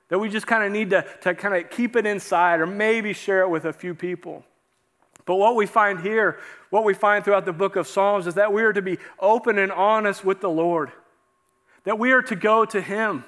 That 0.08 0.18
we 0.18 0.28
just 0.28 0.46
kind 0.46 0.62
of 0.62 0.70
need 0.70 0.90
to, 0.90 1.04
to 1.22 1.34
kind 1.34 1.54
of 1.54 1.70
keep 1.70 1.96
it 1.96 2.06
inside 2.06 2.60
or 2.60 2.66
maybe 2.66 3.12
share 3.12 3.42
it 3.42 3.48
with 3.48 3.64
a 3.64 3.72
few 3.72 3.94
people. 3.94 4.44
But 5.26 5.36
what 5.36 5.56
we 5.56 5.66
find 5.66 6.00
here, 6.00 6.38
what 6.70 6.84
we 6.84 6.94
find 6.94 7.24
throughout 7.24 7.46
the 7.46 7.52
book 7.52 7.76
of 7.76 7.88
Psalms, 7.88 8.26
is 8.26 8.34
that 8.34 8.52
we 8.52 8.62
are 8.62 8.72
to 8.72 8.82
be 8.82 8.98
open 9.18 9.58
and 9.58 9.72
honest 9.72 10.24
with 10.24 10.40
the 10.40 10.50
Lord. 10.50 10.92
That 11.84 11.98
we 11.98 12.12
are 12.12 12.22
to 12.22 12.36
go 12.36 12.64
to 12.66 12.80
Him 12.80 13.24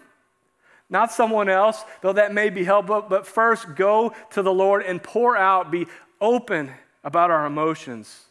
not 0.89 1.13
someone 1.13 1.49
else, 1.49 1.85
though 2.01 2.13
that 2.13 2.33
may 2.33 2.51
be 2.51 2.65
helpful, 2.65 3.05
but 3.09 3.27
first 3.27 3.75
go 3.75 4.15
to 4.31 4.43
the 4.43 4.53
Lord 4.53 4.83
and 4.83 5.03
pour 5.03 5.37
out, 5.37 5.71
be 5.71 5.87
open 6.21 6.71
about 7.03 7.31
our 7.31 7.47
emotions, 7.47 8.26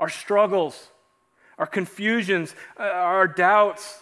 our 0.00 0.08
struggles, 0.08 0.88
our 1.58 1.66
confusions, 1.66 2.56
uh, 2.78 2.82
our 2.82 3.28
doubts, 3.28 4.00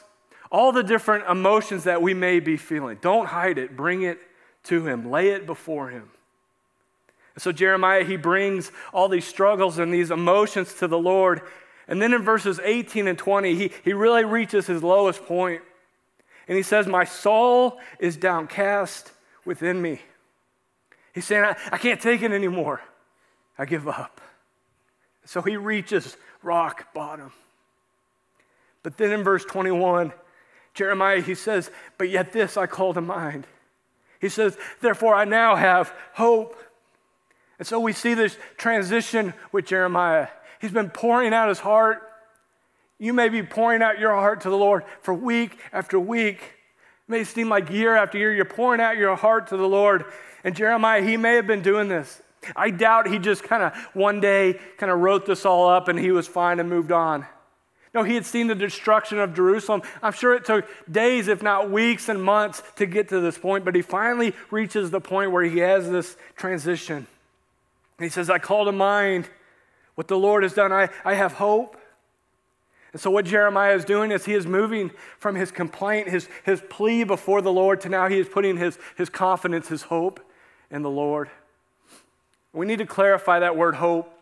all 0.51 0.73
the 0.73 0.83
different 0.83 1.29
emotions 1.29 1.85
that 1.85 2.01
we 2.01 2.15
may 2.15 2.41
be 2.41 2.57
feeling. 2.57 2.97
Don't 3.03 3.27
hide 3.27 3.59
it, 3.59 3.77
bring 3.77 4.03
it 4.03 4.19
to 4.65 4.87
Him, 4.87 5.11
lay 5.11 5.31
it 5.31 5.45
before 5.45 5.91
Him. 5.91 6.09
so 7.37 7.53
Jeremiah, 7.53 8.05
he 8.05 8.17
brings 8.17 8.73
all 8.95 9.09
these 9.09 9.27
struggles 9.27 9.79
and 9.79 9.93
these 9.93 10.11
emotions 10.11 10.73
to 10.75 10.89
the 10.89 10.99
Lord. 10.99 11.43
And 11.89 12.01
then 12.01 12.15
in 12.15 12.23
verses 12.23 12.61
18 12.63 13.09
and 13.09 13.19
20, 13.19 13.55
he, 13.55 13.73
he 13.85 13.93
really 13.93 14.25
reaches 14.25 14.67
his 14.67 14.83
lowest 14.83 15.25
point. 15.27 15.63
And 16.47 16.57
he 16.57 16.63
says, 16.63 16.87
My 16.87 17.05
soul 17.05 17.79
is 17.99 18.17
downcast 18.17 19.13
within 19.45 19.83
me. 19.83 20.01
He's 21.13 21.25
saying, 21.25 21.45
I, 21.45 21.57
I 21.73 21.79
can't 21.79 22.01
take 22.01 22.23
it 22.23 22.33
anymore. 22.33 22.81
I 23.59 23.65
give 23.65 23.89
up. 23.89 24.21
So 25.29 25.43
he 25.43 25.59
reaches 25.59 26.17
rock 26.43 26.95
bottom. 26.95 27.33
But 28.83 28.97
then 28.97 29.13
in 29.13 29.23
verse 29.23 29.45
21, 29.45 30.15
Jeremiah, 30.73 31.21
he 31.21 31.35
says, 31.35 31.71
But 31.99 32.09
yet 32.09 32.33
this 32.33 32.57
I 32.57 32.67
call 32.67 32.95
to 32.95 33.03
mind. 33.03 33.47
He 34.23 34.31
says, 34.31 34.57
Therefore 34.81 35.15
I 35.15 35.27
now 35.27 35.55
have 35.55 35.93
hope. 36.15 36.57
And 37.59 37.69
so 37.69 37.79
we 37.79 37.93
see 37.93 38.15
this 38.15 38.39
transition 38.57 39.35
with 39.53 39.67
Jeremiah. 39.67 40.29
He's 40.63 40.71
been 40.71 40.89
pouring 40.89 41.35
out 41.35 41.51
his 41.51 41.59
heart. 41.59 42.09
You 42.99 43.13
may 43.13 43.29
be 43.29 43.43
pouring 43.43 43.83
out 43.83 43.99
your 43.99 44.15
heart 44.15 44.41
to 44.43 44.49
the 44.51 44.57
Lord 44.57 44.83
for 45.03 45.13
week 45.13 45.59
after 45.75 46.01
week. 46.01 46.39
It 46.41 47.11
may 47.11 47.25
seem 47.25 47.51
like 47.51 47.69
year 47.69 47.95
after 47.95 48.17
year, 48.17 48.33
you're 48.33 48.47
pouring 48.47 48.81
out 48.81 48.97
your 48.97 49.15
heart 49.15 49.49
to 49.49 49.59
the 49.59 49.69
Lord. 49.69 50.07
And 50.43 50.57
Jeremiah, 50.57 51.03
he 51.03 51.19
may 51.19 51.35
have 51.35 51.47
been 51.47 51.61
doing 51.61 51.89
this. 51.89 52.23
I 52.55 52.71
doubt 52.71 53.09
he 53.09 53.19
just 53.19 53.43
kind 53.43 53.63
of 53.63 53.77
one 53.95 54.21
day 54.21 54.59
kind 54.77 54.91
of 54.91 55.01
wrote 55.01 55.27
this 55.27 55.45
all 55.45 55.69
up 55.69 55.89
and 55.89 55.99
he 55.99 56.11
was 56.11 56.27
fine 56.27 56.61
and 56.61 56.69
moved 56.69 56.93
on. 56.93 57.27
No, 57.95 58.03
he 58.03 58.15
had 58.15 58.27
seen 58.27 58.47
the 58.47 58.55
destruction 58.55 59.19
of 59.19 59.35
Jerusalem. 59.35 59.83
I'm 60.03 60.13
sure 60.13 60.35
it 60.35 60.45
took 60.45 60.67
days, 60.91 61.27
if 61.27 61.43
not 61.43 61.71
weeks 61.71 62.09
and 62.09 62.23
months, 62.23 62.63
to 62.77 62.87
get 62.87 63.09
to 63.09 63.21
this 63.21 63.39
point, 63.39 63.65
but 63.65 63.75
he 63.75 63.83
finally 63.83 64.35
reaches 64.51 64.91
the 64.91 65.01
point 65.01 65.33
where 65.33 65.43
he 65.43 65.59
has 65.59 65.91
this 65.91 66.17
transition. 66.37 67.07
he 67.99 68.09
says, 68.09 68.29
I 68.29 68.39
call 68.39 68.67
to 68.67 68.73
mind 68.73 69.29
what 69.95 70.07
the 70.07 70.19
Lord 70.19 70.43
has 70.43 70.53
done. 70.53 70.71
I, 70.71 70.91
I 71.05 71.15
have 71.15 71.35
hope. 71.35 71.77
And 72.93 73.01
so, 73.01 73.11
what 73.11 73.25
Jeremiah 73.25 73.75
is 73.75 73.85
doing 73.85 74.13
is 74.13 74.25
he 74.25 74.35
is 74.35 74.47
moving 74.47 74.91
from 75.19 75.35
his 75.35 75.51
complaint, 75.51 76.09
his, 76.09 76.29
his 76.45 76.63
plea 76.71 77.05
before 77.05 77.43
the 77.43 77.53
Lord, 77.53 77.81
to 77.83 77.89
now 77.89 78.09
he 78.09 78.19
is 78.19 78.29
putting 78.29 78.57
his, 78.57 78.79
his 78.97 79.11
confidence, 79.11 79.69
his 79.69 79.83
hope 79.83 80.21
in 80.71 80.83
the 80.83 80.91
Lord. 80.91 81.31
We 82.59 82.67
need 82.67 82.79
to 82.79 82.87
clarify 82.87 83.39
that 83.39 83.57
word 83.57 83.77
hope 83.77 84.13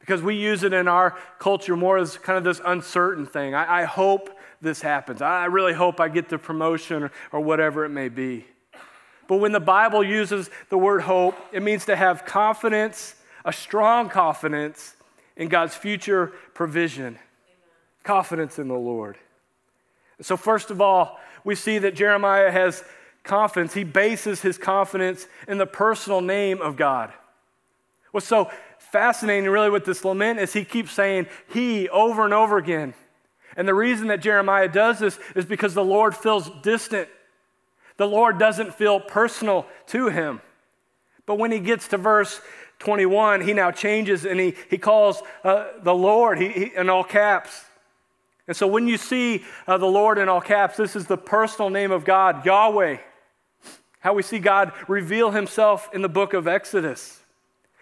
because 0.00 0.22
we 0.22 0.36
use 0.36 0.62
it 0.62 0.72
in 0.72 0.88
our 0.88 1.18
culture 1.38 1.76
more 1.76 1.98
as 1.98 2.16
kind 2.16 2.38
of 2.38 2.44
this 2.44 2.62
uncertain 2.64 3.26
thing. 3.26 3.54
I, 3.54 3.82
I 3.82 3.84
hope 3.84 4.30
this 4.62 4.80
happens. 4.80 5.20
I 5.20 5.44
really 5.44 5.74
hope 5.74 6.00
I 6.00 6.08
get 6.08 6.30
the 6.30 6.38
promotion 6.38 7.02
or, 7.02 7.12
or 7.30 7.40
whatever 7.40 7.84
it 7.84 7.90
may 7.90 8.08
be. 8.08 8.46
But 9.26 9.36
when 9.36 9.52
the 9.52 9.60
Bible 9.60 10.02
uses 10.02 10.48
the 10.70 10.78
word 10.78 11.02
hope, 11.02 11.36
it 11.52 11.62
means 11.62 11.84
to 11.84 11.94
have 11.94 12.24
confidence, 12.24 13.14
a 13.44 13.52
strong 13.52 14.08
confidence 14.08 14.96
in 15.36 15.48
God's 15.48 15.74
future 15.74 16.32
provision 16.54 17.18
confidence 18.02 18.58
in 18.58 18.68
the 18.68 18.74
Lord. 18.74 19.18
So, 20.22 20.38
first 20.38 20.70
of 20.70 20.80
all, 20.80 21.20
we 21.44 21.54
see 21.54 21.76
that 21.76 21.94
Jeremiah 21.94 22.50
has 22.50 22.82
confidence. 23.24 23.74
He 23.74 23.84
bases 23.84 24.40
his 24.40 24.56
confidence 24.56 25.26
in 25.46 25.58
the 25.58 25.66
personal 25.66 26.22
name 26.22 26.62
of 26.62 26.76
God. 26.76 27.12
What's 28.10 28.26
so 28.26 28.50
fascinating, 28.78 29.48
really, 29.50 29.70
with 29.70 29.84
this 29.84 30.04
lament 30.04 30.38
is 30.38 30.52
he 30.52 30.64
keeps 30.64 30.92
saying 30.92 31.26
he 31.52 31.88
over 31.88 32.24
and 32.24 32.32
over 32.32 32.56
again. 32.56 32.94
And 33.56 33.66
the 33.66 33.74
reason 33.74 34.08
that 34.08 34.20
Jeremiah 34.20 34.68
does 34.68 34.98
this 34.98 35.18
is 35.34 35.44
because 35.44 35.74
the 35.74 35.84
Lord 35.84 36.16
feels 36.16 36.50
distant. 36.62 37.08
The 37.96 38.06
Lord 38.06 38.38
doesn't 38.38 38.74
feel 38.74 39.00
personal 39.00 39.66
to 39.88 40.08
him. 40.08 40.40
But 41.26 41.38
when 41.38 41.50
he 41.50 41.58
gets 41.58 41.88
to 41.88 41.98
verse 41.98 42.40
21, 42.78 43.42
he 43.42 43.52
now 43.52 43.70
changes 43.70 44.24
and 44.24 44.38
he, 44.38 44.54
he 44.70 44.78
calls 44.78 45.22
uh, 45.44 45.66
the 45.82 45.94
Lord 45.94 46.38
he, 46.38 46.48
he, 46.48 46.64
in 46.76 46.88
all 46.88 47.04
caps. 47.04 47.64
And 48.46 48.56
so 48.56 48.66
when 48.66 48.88
you 48.88 48.96
see 48.96 49.44
uh, 49.66 49.76
the 49.76 49.86
Lord 49.86 50.16
in 50.16 50.28
all 50.28 50.40
caps, 50.40 50.76
this 50.76 50.96
is 50.96 51.06
the 51.06 51.18
personal 51.18 51.68
name 51.68 51.90
of 51.90 52.04
God, 52.04 52.46
Yahweh. 52.46 52.98
How 54.00 54.14
we 54.14 54.22
see 54.22 54.38
God 54.38 54.72
reveal 54.86 55.32
himself 55.32 55.90
in 55.92 56.00
the 56.00 56.08
book 56.08 56.32
of 56.32 56.46
Exodus. 56.46 57.20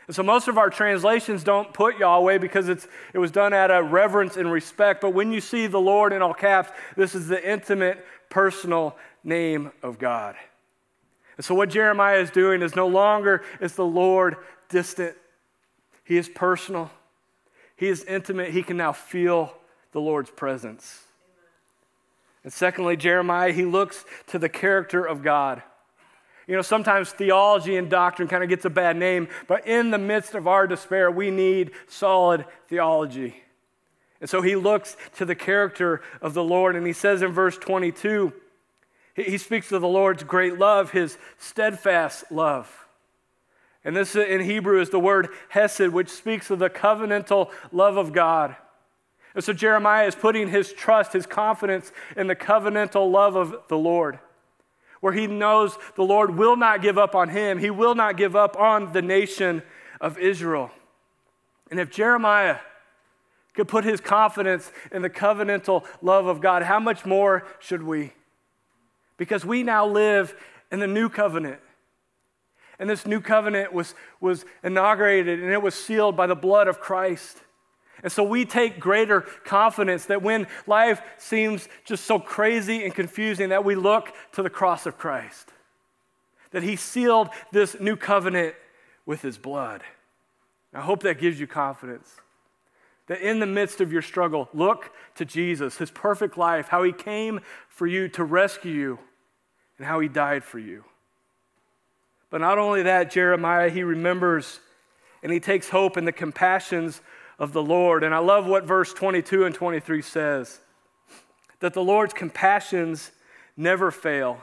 And 0.06 0.14
so 0.14 0.22
most 0.22 0.46
of 0.46 0.56
our 0.56 0.70
translations 0.70 1.42
don't 1.42 1.72
put 1.74 1.98
Yahweh 1.98 2.38
because 2.38 2.68
it's, 2.68 2.86
it 3.12 3.18
was 3.18 3.30
done 3.30 3.52
out 3.52 3.70
of 3.70 3.90
reverence 3.90 4.36
and 4.36 4.50
respect. 4.50 5.00
But 5.00 5.10
when 5.10 5.32
you 5.32 5.40
see 5.40 5.66
the 5.66 5.80
Lord 5.80 6.12
in 6.12 6.22
all 6.22 6.34
caps, 6.34 6.70
this 6.96 7.14
is 7.14 7.26
the 7.26 7.48
intimate, 7.48 8.04
personal 8.28 8.96
name 9.24 9.72
of 9.82 9.98
God. 9.98 10.36
And 11.36 11.44
so 11.44 11.54
what 11.54 11.70
Jeremiah 11.70 12.18
is 12.18 12.30
doing 12.30 12.62
is 12.62 12.76
no 12.76 12.86
longer 12.86 13.42
is 13.60 13.74
the 13.74 13.84
Lord 13.84 14.36
distant. 14.68 15.16
He 16.04 16.16
is 16.16 16.28
personal. 16.28 16.90
He 17.76 17.88
is 17.88 18.04
intimate. 18.04 18.52
He 18.52 18.62
can 18.62 18.76
now 18.76 18.92
feel 18.92 19.52
the 19.92 20.00
Lord's 20.00 20.30
presence. 20.30 21.02
And 22.44 22.52
secondly, 22.52 22.96
Jeremiah, 22.96 23.52
he 23.52 23.64
looks 23.64 24.04
to 24.28 24.38
the 24.38 24.48
character 24.48 25.04
of 25.04 25.22
God. 25.22 25.62
You 26.46 26.54
know, 26.54 26.62
sometimes 26.62 27.10
theology 27.10 27.76
and 27.76 27.90
doctrine 27.90 28.28
kind 28.28 28.44
of 28.44 28.48
gets 28.48 28.64
a 28.64 28.70
bad 28.70 28.96
name, 28.96 29.28
but 29.48 29.66
in 29.66 29.90
the 29.90 29.98
midst 29.98 30.34
of 30.34 30.46
our 30.46 30.66
despair, 30.66 31.10
we 31.10 31.30
need 31.30 31.72
solid 31.88 32.44
theology. 32.68 33.42
And 34.20 34.30
so 34.30 34.42
he 34.42 34.56
looks 34.56 34.96
to 35.16 35.24
the 35.24 35.34
character 35.34 36.02
of 36.22 36.34
the 36.34 36.44
Lord, 36.44 36.76
and 36.76 36.86
he 36.86 36.92
says 36.92 37.22
in 37.22 37.32
verse 37.32 37.58
22, 37.58 38.32
he 39.14 39.38
speaks 39.38 39.72
of 39.72 39.80
the 39.80 39.88
Lord's 39.88 40.22
great 40.22 40.58
love, 40.58 40.90
his 40.90 41.16
steadfast 41.38 42.30
love. 42.30 42.86
And 43.82 43.96
this 43.96 44.14
in 44.14 44.42
Hebrew 44.42 44.80
is 44.80 44.90
the 44.90 45.00
word 45.00 45.28
hesed, 45.48 45.88
which 45.88 46.10
speaks 46.10 46.50
of 46.50 46.58
the 46.58 46.68
covenantal 46.68 47.50
love 47.72 47.96
of 47.96 48.12
God. 48.12 48.56
And 49.34 49.42
so 49.42 49.52
Jeremiah 49.52 50.06
is 50.06 50.14
putting 50.14 50.48
his 50.48 50.72
trust, 50.72 51.12
his 51.12 51.24
confidence 51.24 51.92
in 52.16 52.26
the 52.26 52.36
covenantal 52.36 53.10
love 53.10 53.36
of 53.36 53.54
the 53.68 53.78
Lord, 53.78 54.18
where 55.06 55.14
he 55.14 55.28
knows 55.28 55.78
the 55.94 56.02
Lord 56.02 56.36
will 56.36 56.56
not 56.56 56.82
give 56.82 56.98
up 56.98 57.14
on 57.14 57.28
him. 57.28 57.60
He 57.60 57.70
will 57.70 57.94
not 57.94 58.16
give 58.16 58.34
up 58.34 58.58
on 58.58 58.92
the 58.92 59.00
nation 59.00 59.62
of 60.00 60.18
Israel. 60.18 60.72
And 61.70 61.78
if 61.78 61.92
Jeremiah 61.92 62.56
could 63.54 63.68
put 63.68 63.84
his 63.84 64.00
confidence 64.00 64.72
in 64.90 65.02
the 65.02 65.08
covenantal 65.08 65.84
love 66.02 66.26
of 66.26 66.40
God, 66.40 66.64
how 66.64 66.80
much 66.80 67.06
more 67.06 67.46
should 67.60 67.84
we? 67.84 68.14
Because 69.16 69.44
we 69.44 69.62
now 69.62 69.86
live 69.86 70.34
in 70.72 70.80
the 70.80 70.88
new 70.88 71.08
covenant. 71.08 71.60
And 72.80 72.90
this 72.90 73.06
new 73.06 73.20
covenant 73.20 73.72
was, 73.72 73.94
was 74.20 74.44
inaugurated 74.64 75.40
and 75.40 75.52
it 75.52 75.62
was 75.62 75.76
sealed 75.76 76.16
by 76.16 76.26
the 76.26 76.34
blood 76.34 76.66
of 76.66 76.80
Christ. 76.80 77.40
And 78.06 78.12
so 78.12 78.22
we 78.22 78.44
take 78.44 78.78
greater 78.78 79.22
confidence 79.44 80.04
that 80.04 80.22
when 80.22 80.46
life 80.68 81.02
seems 81.18 81.68
just 81.84 82.04
so 82.04 82.20
crazy 82.20 82.84
and 82.84 82.94
confusing, 82.94 83.48
that 83.48 83.64
we 83.64 83.74
look 83.74 84.14
to 84.34 84.44
the 84.44 84.48
cross 84.48 84.86
of 84.86 84.96
Christ. 84.96 85.48
That 86.52 86.62
He 86.62 86.76
sealed 86.76 87.30
this 87.50 87.80
new 87.80 87.96
covenant 87.96 88.54
with 89.06 89.22
His 89.22 89.38
blood. 89.38 89.82
I 90.72 90.82
hope 90.82 91.02
that 91.02 91.18
gives 91.18 91.40
you 91.40 91.48
confidence. 91.48 92.08
That 93.08 93.22
in 93.22 93.40
the 93.40 93.46
midst 93.46 93.80
of 93.80 93.92
your 93.92 94.02
struggle, 94.02 94.48
look 94.54 94.92
to 95.16 95.24
Jesus, 95.24 95.78
His 95.78 95.90
perfect 95.90 96.38
life, 96.38 96.68
how 96.68 96.84
He 96.84 96.92
came 96.92 97.40
for 97.68 97.88
you 97.88 98.06
to 98.10 98.22
rescue 98.22 98.70
you, 98.70 98.98
and 99.78 99.86
how 99.88 99.98
He 99.98 100.06
died 100.06 100.44
for 100.44 100.60
you. 100.60 100.84
But 102.30 102.40
not 102.40 102.58
only 102.58 102.84
that, 102.84 103.10
Jeremiah, 103.10 103.68
he 103.68 103.82
remembers 103.82 104.60
and 105.22 105.32
he 105.32 105.40
takes 105.40 105.68
hope 105.70 105.96
in 105.96 106.04
the 106.04 106.12
compassions 106.12 107.00
of 107.38 107.52
the 107.52 107.62
Lord. 107.62 108.02
And 108.02 108.14
I 108.14 108.18
love 108.18 108.46
what 108.46 108.64
verse 108.64 108.92
22 108.92 109.44
and 109.44 109.54
23 109.54 110.02
says 110.02 110.60
that 111.60 111.74
the 111.74 111.82
Lord's 111.82 112.12
compassions 112.12 113.12
never 113.56 113.90
fail, 113.90 114.42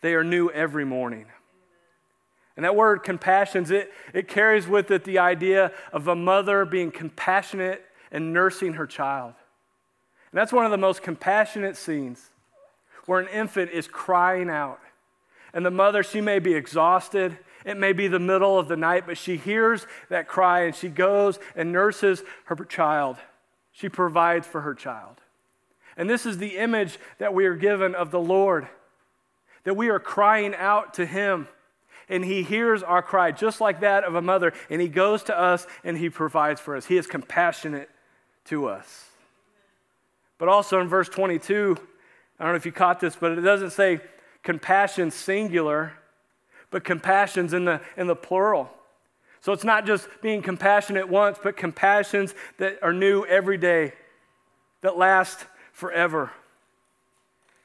they 0.00 0.14
are 0.14 0.24
new 0.24 0.50
every 0.50 0.84
morning. 0.84 1.26
And 2.56 2.64
that 2.64 2.76
word 2.76 3.02
compassions, 3.04 3.70
it, 3.70 3.90
it 4.12 4.28
carries 4.28 4.66
with 4.66 4.90
it 4.90 5.04
the 5.04 5.18
idea 5.18 5.72
of 5.92 6.08
a 6.08 6.16
mother 6.16 6.64
being 6.64 6.90
compassionate 6.90 7.82
and 8.10 8.32
nursing 8.32 8.74
her 8.74 8.86
child. 8.86 9.34
And 10.30 10.38
that's 10.38 10.52
one 10.52 10.64
of 10.64 10.70
the 10.70 10.78
most 10.78 11.02
compassionate 11.02 11.76
scenes 11.76 12.30
where 13.06 13.20
an 13.20 13.28
infant 13.28 13.70
is 13.70 13.88
crying 13.88 14.50
out 14.50 14.80
and 15.52 15.66
the 15.66 15.70
mother, 15.70 16.02
she 16.02 16.20
may 16.20 16.38
be 16.38 16.54
exhausted. 16.54 17.36
It 17.64 17.76
may 17.76 17.92
be 17.92 18.08
the 18.08 18.18
middle 18.18 18.58
of 18.58 18.68
the 18.68 18.76
night, 18.76 19.04
but 19.06 19.18
she 19.18 19.36
hears 19.36 19.86
that 20.08 20.28
cry 20.28 20.60
and 20.60 20.74
she 20.74 20.88
goes 20.88 21.38
and 21.54 21.72
nurses 21.72 22.22
her 22.44 22.56
child. 22.56 23.16
She 23.72 23.88
provides 23.88 24.46
for 24.46 24.62
her 24.62 24.74
child. 24.74 25.20
And 25.96 26.08
this 26.08 26.24
is 26.24 26.38
the 26.38 26.56
image 26.58 26.98
that 27.18 27.34
we 27.34 27.46
are 27.46 27.56
given 27.56 27.94
of 27.94 28.10
the 28.10 28.20
Lord 28.20 28.68
that 29.64 29.74
we 29.74 29.88
are 29.88 30.00
crying 30.00 30.54
out 30.54 30.94
to 30.94 31.06
Him. 31.06 31.48
And 32.08 32.24
He 32.24 32.42
hears 32.42 32.82
our 32.82 33.02
cry, 33.02 33.30
just 33.30 33.60
like 33.60 33.80
that 33.80 34.04
of 34.04 34.14
a 34.14 34.22
mother. 34.22 34.52
And 34.68 34.80
He 34.80 34.88
goes 34.88 35.22
to 35.24 35.38
us 35.38 35.66
and 35.84 35.96
He 35.96 36.10
provides 36.10 36.60
for 36.60 36.76
us. 36.76 36.86
He 36.86 36.96
is 36.96 37.06
compassionate 37.06 37.88
to 38.46 38.66
us. 38.66 39.06
But 40.38 40.48
also 40.48 40.80
in 40.80 40.88
verse 40.88 41.08
22, 41.08 41.76
I 42.38 42.44
don't 42.44 42.52
know 42.52 42.56
if 42.56 42.66
you 42.66 42.72
caught 42.72 43.00
this, 43.00 43.16
but 43.16 43.32
it 43.32 43.42
doesn't 43.42 43.70
say 43.70 44.00
compassion 44.42 45.10
singular, 45.10 45.92
but 46.70 46.84
compassions 46.84 47.52
in 47.52 47.64
the, 47.64 47.80
in 47.96 48.06
the 48.06 48.16
plural. 48.16 48.70
So 49.40 49.52
it's 49.52 49.64
not 49.64 49.86
just 49.86 50.08
being 50.20 50.42
compassionate 50.42 51.08
once, 51.08 51.38
but 51.42 51.56
compassions 51.56 52.34
that 52.58 52.78
are 52.82 52.92
new 52.92 53.24
every 53.24 53.56
day, 53.56 53.94
that 54.82 54.98
last 54.98 55.46
forever. 55.72 56.30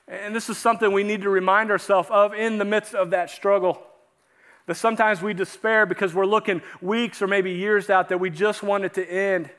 And 0.07 0.35
this 0.35 0.49
is 0.49 0.57
something 0.57 0.91
we 0.91 1.03
need 1.03 1.23
to 1.23 1.29
remind 1.29 1.71
ourselves 1.71 2.09
of 2.11 2.33
in 2.33 2.57
the 2.57 2.65
midst 2.65 2.93
of 2.93 3.09
that 3.09 3.29
struggle. 3.29 3.81
That 4.67 4.75
sometimes 4.75 5.21
we 5.21 5.33
despair 5.33 5.85
because 5.85 6.13
we're 6.13 6.25
looking 6.25 6.61
weeks 6.81 7.21
or 7.21 7.27
maybe 7.27 7.51
years 7.51 7.89
out 7.89 8.09
that 8.09 8.19
we 8.19 8.29
just 8.29 8.63
want 8.63 8.85
it 8.85 8.93
to 8.95 9.11
end. 9.11 9.49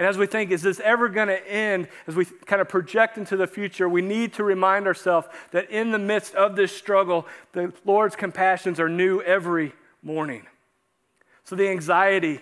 And 0.00 0.08
as 0.08 0.16
we 0.16 0.24
think, 0.24 0.50
is 0.50 0.62
this 0.62 0.80
ever 0.80 1.10
going 1.10 1.28
to 1.28 1.46
end? 1.46 1.86
As 2.06 2.16
we 2.16 2.24
kind 2.24 2.62
of 2.62 2.70
project 2.70 3.18
into 3.18 3.36
the 3.36 3.46
future, 3.46 3.86
we 3.86 4.00
need 4.00 4.32
to 4.32 4.44
remind 4.44 4.86
ourselves 4.86 5.28
that 5.50 5.68
in 5.68 5.90
the 5.90 5.98
midst 5.98 6.34
of 6.34 6.56
this 6.56 6.74
struggle, 6.74 7.26
the 7.52 7.70
Lord's 7.84 8.16
compassions 8.16 8.80
are 8.80 8.88
new 8.88 9.20
every 9.20 9.74
morning. 10.02 10.46
So 11.44 11.54
the 11.54 11.68
anxiety, 11.68 12.40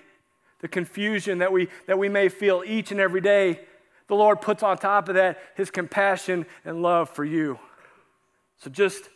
the 0.60 0.68
confusion 0.68 1.38
that 1.38 1.50
we, 1.50 1.66
that 1.88 1.98
we 1.98 2.08
may 2.08 2.28
feel 2.28 2.62
each 2.64 2.92
and 2.92 3.00
every 3.00 3.20
day, 3.20 3.58
the 4.06 4.14
Lord 4.14 4.40
puts 4.40 4.62
on 4.62 4.78
top 4.78 5.08
of 5.08 5.16
that 5.16 5.40
his 5.56 5.68
compassion 5.68 6.46
and 6.64 6.80
love 6.80 7.10
for 7.10 7.24
you. 7.24 7.58
So 8.58 8.70
just 8.70 9.10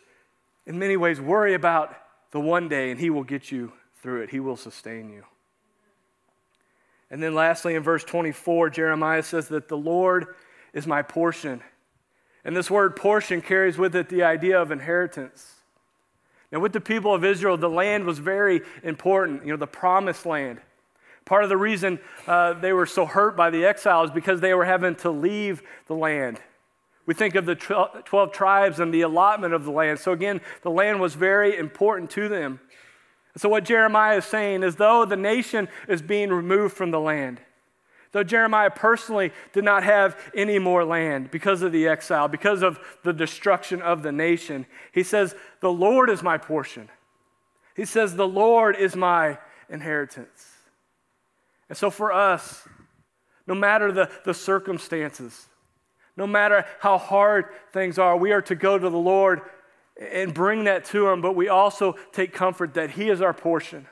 in 0.65 0.77
many 0.77 0.97
ways, 0.97 1.21
worry 1.21 1.53
about 1.53 1.95
the 2.31 2.41
one 2.41 2.67
day, 2.67 2.91
and 2.91 2.99
he 2.99 3.09
will 3.09 3.23
get 3.23 3.53
you 3.53 3.71
through 4.01 4.23
it, 4.23 4.31
he 4.31 4.41
will 4.41 4.57
sustain 4.57 5.09
you. 5.09 5.23
And 7.13 7.21
then 7.21 7.35
lastly, 7.35 7.75
in 7.75 7.83
verse 7.83 8.03
24, 8.03 8.71
Jeremiah 8.71 9.21
says 9.21 9.47
that 9.49 9.67
the 9.67 9.77
Lord 9.77 10.33
is 10.73 10.87
my 10.87 11.03
portion. 11.03 11.61
And 12.43 12.57
this 12.57 12.71
word 12.71 12.95
portion 12.95 13.39
carries 13.39 13.77
with 13.77 13.95
it 13.95 14.09
the 14.09 14.23
idea 14.23 14.59
of 14.59 14.71
inheritance. 14.71 15.57
Now, 16.51 16.59
with 16.59 16.73
the 16.73 16.81
people 16.81 17.13
of 17.13 17.23
Israel, 17.23 17.55
the 17.55 17.69
land 17.69 18.05
was 18.05 18.17
very 18.17 18.61
important, 18.81 19.45
you 19.45 19.51
know, 19.51 19.57
the 19.57 19.67
promised 19.67 20.25
land. 20.25 20.59
Part 21.23 21.43
of 21.43 21.51
the 21.51 21.57
reason 21.57 21.99
uh, 22.25 22.53
they 22.53 22.73
were 22.73 22.87
so 22.87 23.05
hurt 23.05 23.37
by 23.37 23.51
the 23.51 23.63
exile 23.63 24.03
is 24.05 24.09
because 24.09 24.41
they 24.41 24.55
were 24.55 24.65
having 24.65 24.95
to 24.95 25.11
leave 25.11 25.61
the 25.85 25.93
land. 25.93 26.41
We 27.05 27.13
think 27.13 27.35
of 27.35 27.45
the 27.45 27.53
12 27.53 28.31
tribes 28.31 28.79
and 28.79 28.91
the 28.91 29.01
allotment 29.01 29.53
of 29.53 29.65
the 29.65 29.71
land. 29.71 29.99
So, 29.99 30.13
again, 30.13 30.41
the 30.63 30.71
land 30.71 30.99
was 30.99 31.13
very 31.13 31.59
important 31.59 32.09
to 32.11 32.27
them. 32.27 32.59
So, 33.37 33.49
what 33.49 33.65
Jeremiah 33.65 34.17
is 34.17 34.25
saying 34.25 34.63
is 34.63 34.75
though 34.75 35.05
the 35.05 35.15
nation 35.15 35.67
is 35.87 36.01
being 36.01 36.29
removed 36.29 36.75
from 36.75 36.91
the 36.91 36.99
land, 36.99 37.41
though 38.11 38.23
Jeremiah 38.23 38.69
personally 38.69 39.31
did 39.53 39.63
not 39.63 39.83
have 39.83 40.17
any 40.35 40.59
more 40.59 40.85
land 40.85 41.31
because 41.31 41.63
of 41.63 41.71
the 41.71 41.87
exile, 41.87 42.27
because 42.27 42.61
of 42.61 42.79
the 43.03 43.13
destruction 43.13 43.81
of 43.81 44.03
the 44.03 44.11
nation, 44.11 44.67
he 44.91 45.01
says, 45.01 45.35
The 45.61 45.71
Lord 45.71 46.09
is 46.09 46.21
my 46.21 46.37
portion. 46.37 46.89
He 47.75 47.85
says, 47.85 48.15
The 48.15 48.27
Lord 48.27 48.75
is 48.75 48.95
my 48.95 49.39
inheritance. 49.67 50.49
And 51.69 51.77
so, 51.77 51.89
for 51.89 52.13
us, 52.13 52.67
no 53.47 53.55
matter 53.55 53.91
the, 53.91 54.11
the 54.25 54.33
circumstances, 54.35 55.47
no 56.15 56.27
matter 56.27 56.65
how 56.79 56.99
hard 56.99 57.45
things 57.71 57.97
are, 57.97 58.15
we 58.15 58.31
are 58.31 58.43
to 58.43 58.53
go 58.53 58.77
to 58.77 58.89
the 58.89 58.95
Lord 58.95 59.41
and 59.97 60.33
bring 60.33 60.63
that 60.65 60.85
to 60.85 61.07
Him, 61.07 61.21
but 61.21 61.35
we 61.35 61.49
also 61.49 61.95
take 62.11 62.33
comfort 62.33 62.73
that 62.75 62.91
He 62.91 63.09
is 63.09 63.21
our 63.21 63.33
portion. 63.33 63.87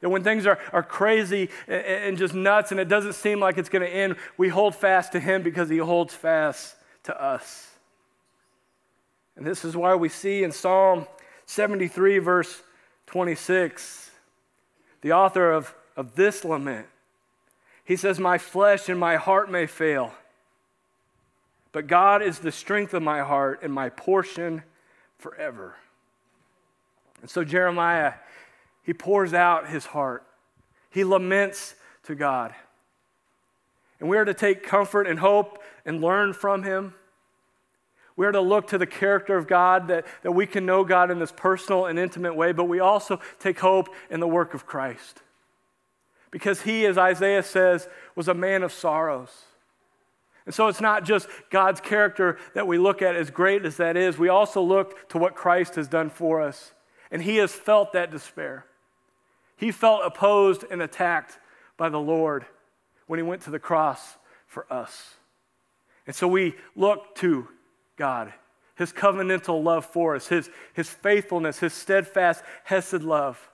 That 0.00 0.10
when 0.10 0.24
things 0.24 0.46
are, 0.46 0.58
are 0.72 0.82
crazy 0.82 1.48
and, 1.68 1.84
and 1.84 2.18
just 2.18 2.34
nuts 2.34 2.70
and 2.72 2.80
it 2.80 2.88
doesn't 2.88 3.14
seem 3.14 3.40
like 3.40 3.56
it's 3.56 3.68
going 3.68 3.82
to 3.82 3.92
end, 3.92 4.16
we 4.36 4.48
hold 4.48 4.74
fast 4.74 5.12
to 5.12 5.20
Him 5.20 5.42
because 5.42 5.68
He 5.68 5.78
holds 5.78 6.14
fast 6.14 6.76
to 7.04 7.22
us. 7.22 7.68
And 9.36 9.46
this 9.46 9.64
is 9.64 9.76
why 9.76 9.94
we 9.94 10.08
see 10.08 10.42
in 10.42 10.52
Psalm 10.52 11.06
73, 11.46 12.18
verse 12.18 12.62
26, 13.06 14.10
the 15.00 15.12
author 15.12 15.50
of, 15.50 15.74
of 15.96 16.14
this 16.14 16.44
lament, 16.44 16.86
he 17.84 17.96
says, 17.96 18.18
My 18.18 18.38
flesh 18.38 18.88
and 18.88 19.00
my 19.00 19.16
heart 19.16 19.50
may 19.50 19.66
fail, 19.66 20.12
but 21.72 21.86
God 21.86 22.22
is 22.22 22.38
the 22.38 22.52
strength 22.52 22.94
of 22.94 23.02
my 23.02 23.20
heart 23.20 23.60
and 23.62 23.72
my 23.72 23.88
portion 23.88 24.62
forever. 25.22 25.76
And 27.20 27.30
so 27.30 27.44
Jeremiah, 27.44 28.14
he 28.82 28.92
pours 28.92 29.32
out 29.32 29.68
his 29.68 29.86
heart. 29.86 30.26
He 30.90 31.04
laments 31.04 31.74
to 32.04 32.14
God. 32.14 32.52
And 34.00 34.08
we 34.08 34.18
are 34.18 34.24
to 34.24 34.34
take 34.34 34.64
comfort 34.64 35.06
and 35.06 35.20
hope 35.20 35.62
and 35.86 36.00
learn 36.00 36.32
from 36.32 36.64
him. 36.64 36.94
We 38.16 38.26
are 38.26 38.32
to 38.32 38.40
look 38.40 38.66
to 38.68 38.78
the 38.78 38.86
character 38.86 39.36
of 39.36 39.46
God, 39.46 39.88
that, 39.88 40.06
that 40.22 40.32
we 40.32 40.46
can 40.46 40.66
know 40.66 40.84
God 40.84 41.10
in 41.10 41.18
this 41.18 41.32
personal 41.32 41.86
and 41.86 41.98
intimate 41.98 42.34
way, 42.34 42.52
but 42.52 42.64
we 42.64 42.80
also 42.80 43.20
take 43.38 43.60
hope 43.60 43.88
in 44.10 44.20
the 44.20 44.28
work 44.28 44.52
of 44.52 44.66
Christ. 44.66 45.22
Because 46.30 46.62
he, 46.62 46.84
as 46.84 46.98
Isaiah 46.98 47.42
says, 47.42 47.88
was 48.16 48.26
a 48.26 48.34
man 48.34 48.62
of 48.62 48.72
sorrows. 48.72 49.30
And 50.44 50.54
so 50.54 50.68
it's 50.68 50.80
not 50.80 51.04
just 51.04 51.28
God's 51.50 51.80
character 51.80 52.38
that 52.54 52.66
we 52.66 52.78
look 52.78 53.00
at, 53.00 53.14
as 53.14 53.30
great 53.30 53.64
as 53.64 53.76
that 53.76 53.96
is. 53.96 54.18
We 54.18 54.28
also 54.28 54.60
look 54.60 55.08
to 55.10 55.18
what 55.18 55.34
Christ 55.34 55.76
has 55.76 55.88
done 55.88 56.10
for 56.10 56.40
us. 56.40 56.72
And 57.10 57.22
he 57.22 57.36
has 57.36 57.52
felt 57.52 57.92
that 57.92 58.10
despair. 58.10 58.66
He 59.56 59.70
felt 59.70 60.02
opposed 60.04 60.64
and 60.70 60.82
attacked 60.82 61.38
by 61.76 61.88
the 61.88 62.00
Lord 62.00 62.46
when 63.06 63.18
he 63.18 63.22
went 63.22 63.42
to 63.42 63.50
the 63.50 63.58
cross 63.58 64.16
for 64.46 64.70
us. 64.72 65.14
And 66.06 66.16
so 66.16 66.26
we 66.26 66.56
look 66.74 67.14
to 67.16 67.46
God, 67.96 68.32
his 68.74 68.92
covenantal 68.92 69.62
love 69.62 69.86
for 69.86 70.16
us, 70.16 70.26
his, 70.26 70.50
his 70.72 70.88
faithfulness, 70.88 71.60
his 71.60 71.72
steadfast, 71.72 72.42
Hesed 72.64 73.02
love. 73.04 73.50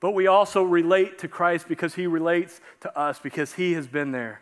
But 0.00 0.12
we 0.12 0.26
also 0.26 0.62
relate 0.62 1.18
to 1.20 1.28
Christ 1.28 1.68
because 1.68 1.94
he 1.94 2.06
relates 2.06 2.60
to 2.80 2.98
us, 2.98 3.20
because 3.20 3.54
he 3.54 3.74
has 3.74 3.86
been 3.86 4.10
there 4.10 4.40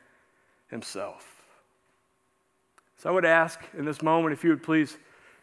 himself. 0.68 1.33
So 3.04 3.10
I 3.10 3.12
would 3.12 3.26
ask 3.26 3.60
in 3.76 3.84
this 3.84 4.00
moment 4.00 4.32
if 4.32 4.42
you 4.44 4.48
would 4.48 4.62
please 4.62 4.96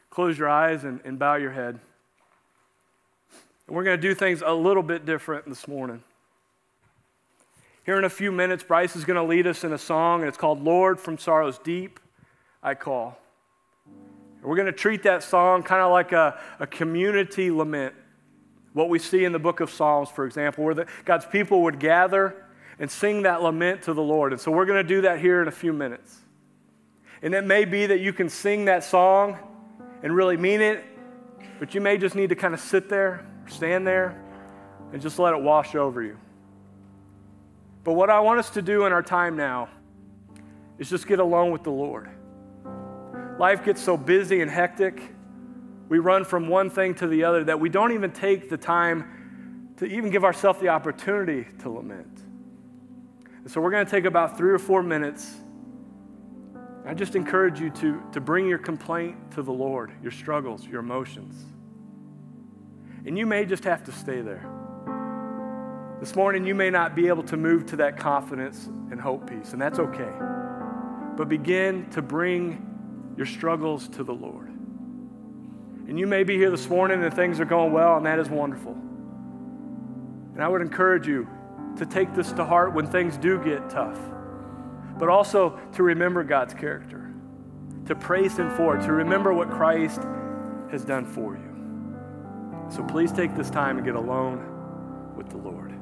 close 0.09 0.35
your 0.35 0.49
eyes 0.49 0.83
and, 0.83 0.99
and 1.05 1.19
bow 1.19 1.35
your 1.35 1.51
head. 1.51 1.79
And 3.67 3.75
we're 3.75 3.83
going 3.83 4.01
to 4.01 4.01
do 4.01 4.15
things 4.15 4.41
a 4.43 4.51
little 4.51 4.81
bit 4.81 5.05
different 5.05 5.45
this 5.45 5.67
morning. 5.67 6.03
Here 7.85 7.99
in 7.99 8.03
a 8.03 8.09
few 8.09 8.31
minutes, 8.31 8.63
Bryce 8.63 8.95
is 8.95 9.05
going 9.05 9.17
to 9.17 9.23
lead 9.23 9.45
us 9.45 9.63
in 9.63 9.73
a 9.73 9.77
song, 9.77 10.21
and 10.21 10.27
it's 10.27 10.39
called 10.39 10.63
Lord 10.63 10.99
from 10.99 11.19
Sorrow's 11.19 11.59
Deep 11.59 11.99
I 12.63 12.73
Call. 12.73 13.15
And 13.85 14.43
we're 14.43 14.55
going 14.55 14.65
to 14.65 14.71
treat 14.71 15.03
that 15.03 15.21
song 15.21 15.61
kind 15.61 15.83
of 15.83 15.91
like 15.91 16.13
a, 16.13 16.39
a 16.59 16.65
community 16.65 17.51
lament. 17.51 17.93
What 18.73 18.89
we 18.89 18.97
see 18.97 19.23
in 19.23 19.33
the 19.33 19.39
book 19.39 19.59
of 19.59 19.69
Psalms, 19.69 20.09
for 20.09 20.25
example, 20.25 20.63
where 20.63 20.73
the, 20.73 20.87
God's 21.05 21.27
people 21.27 21.61
would 21.61 21.79
gather 21.79 22.43
and 22.79 22.89
sing 22.89 23.21
that 23.21 23.43
lament 23.43 23.83
to 23.83 23.93
the 23.93 24.01
Lord. 24.01 24.31
And 24.31 24.41
so 24.41 24.51
we're 24.51 24.65
going 24.65 24.81
to 24.81 24.95
do 24.95 25.01
that 25.01 25.19
here 25.19 25.43
in 25.43 25.47
a 25.47 25.51
few 25.51 25.73
minutes. 25.73 26.21
And 27.21 27.33
it 27.33 27.45
may 27.45 27.65
be 27.65 27.85
that 27.85 27.99
you 27.99 28.13
can 28.13 28.29
sing 28.29 28.65
that 28.65 28.83
song 28.83 29.37
and 30.03 30.15
really 30.15 30.37
mean 30.37 30.61
it, 30.61 30.83
but 31.59 31.75
you 31.75 31.81
may 31.81 31.97
just 31.97 32.15
need 32.15 32.29
to 32.29 32.35
kind 32.35 32.53
of 32.53 32.59
sit 32.59 32.89
there, 32.89 33.25
stand 33.47 33.85
there, 33.85 34.19
and 34.91 35.01
just 35.01 35.19
let 35.19 35.33
it 35.33 35.41
wash 35.41 35.75
over 35.75 36.01
you. 36.01 36.17
But 37.83 37.93
what 37.93 38.09
I 38.09 38.19
want 38.19 38.39
us 38.39 38.49
to 38.51 38.61
do 38.61 38.85
in 38.85 38.93
our 38.93 39.03
time 39.03 39.35
now 39.35 39.69
is 40.77 40.89
just 40.89 41.07
get 41.07 41.19
alone 41.19 41.51
with 41.51 41.63
the 41.63 41.71
Lord. 41.71 42.09
Life 43.37 43.63
gets 43.63 43.81
so 43.81 43.97
busy 43.97 44.41
and 44.41 44.49
hectic. 44.49 45.01
We 45.89 45.99
run 45.99 46.25
from 46.25 46.47
one 46.47 46.69
thing 46.69 46.95
to 46.95 47.07
the 47.07 47.23
other 47.23 47.43
that 47.45 47.59
we 47.59 47.69
don't 47.69 47.91
even 47.91 48.11
take 48.11 48.49
the 48.49 48.57
time 48.57 49.73
to 49.77 49.85
even 49.85 50.11
give 50.11 50.23
ourselves 50.23 50.59
the 50.59 50.69
opportunity 50.69 51.47
to 51.59 51.69
lament. 51.69 52.21
And 53.43 53.51
so 53.51 53.59
we're 53.61 53.71
going 53.71 53.85
to 53.85 53.89
take 53.89 54.05
about 54.05 54.37
three 54.37 54.51
or 54.51 54.59
four 54.59 54.83
minutes. 54.83 55.35
I 56.85 56.93
just 56.93 57.15
encourage 57.15 57.59
you 57.59 57.69
to, 57.69 58.01
to 58.11 58.21
bring 58.21 58.47
your 58.47 58.57
complaint 58.57 59.31
to 59.31 59.43
the 59.43 59.51
Lord, 59.51 59.91
your 60.01 60.11
struggles, 60.11 60.65
your 60.65 60.79
emotions. 60.79 61.45
And 63.05 63.17
you 63.17 63.25
may 63.25 63.45
just 63.45 63.63
have 63.63 63.83
to 63.85 63.91
stay 63.91 64.21
there. 64.21 64.49
This 65.99 66.15
morning, 66.15 66.45
you 66.45 66.55
may 66.55 66.71
not 66.71 66.95
be 66.95 67.07
able 67.07 67.23
to 67.23 67.37
move 67.37 67.67
to 67.67 67.75
that 67.77 67.97
confidence 67.97 68.65
and 68.65 68.99
hope 68.99 69.29
piece, 69.29 69.53
and 69.53 69.61
that's 69.61 69.77
okay. 69.77 70.11
But 71.15 71.29
begin 71.29 71.89
to 71.91 72.01
bring 72.01 73.13
your 73.17 73.27
struggles 73.27 73.87
to 73.89 74.03
the 74.03 74.13
Lord. 74.13 74.47
And 75.87 75.99
you 75.99 76.07
may 76.07 76.23
be 76.23 76.37
here 76.37 76.49
this 76.49 76.69
morning 76.69 77.03
and 77.03 77.13
things 77.13 77.39
are 77.39 77.45
going 77.45 77.73
well, 77.73 77.97
and 77.97 78.05
that 78.05 78.17
is 78.17 78.29
wonderful. 78.29 78.71
And 80.33 80.41
I 80.41 80.47
would 80.47 80.61
encourage 80.61 81.05
you 81.05 81.27
to 81.77 81.85
take 81.85 82.13
this 82.15 82.31
to 82.33 82.45
heart 82.45 82.73
when 82.73 82.87
things 82.87 83.17
do 83.17 83.43
get 83.43 83.69
tough, 83.69 83.99
but 85.01 85.09
also 85.09 85.59
to 85.73 85.81
remember 85.81 86.23
God's 86.23 86.53
character, 86.53 87.11
to 87.87 87.95
praise 87.95 88.37
Him 88.37 88.51
for 88.51 88.77
it, 88.77 88.83
to 88.83 88.93
remember 88.93 89.33
what 89.33 89.49
Christ 89.49 89.99
has 90.69 90.85
done 90.85 91.07
for 91.07 91.33
you. 91.33 92.69
So 92.69 92.83
please 92.83 93.11
take 93.11 93.35
this 93.35 93.49
time 93.49 93.77
and 93.77 93.85
get 93.85 93.95
alone 93.95 95.15
with 95.17 95.27
the 95.29 95.37
Lord. 95.37 95.73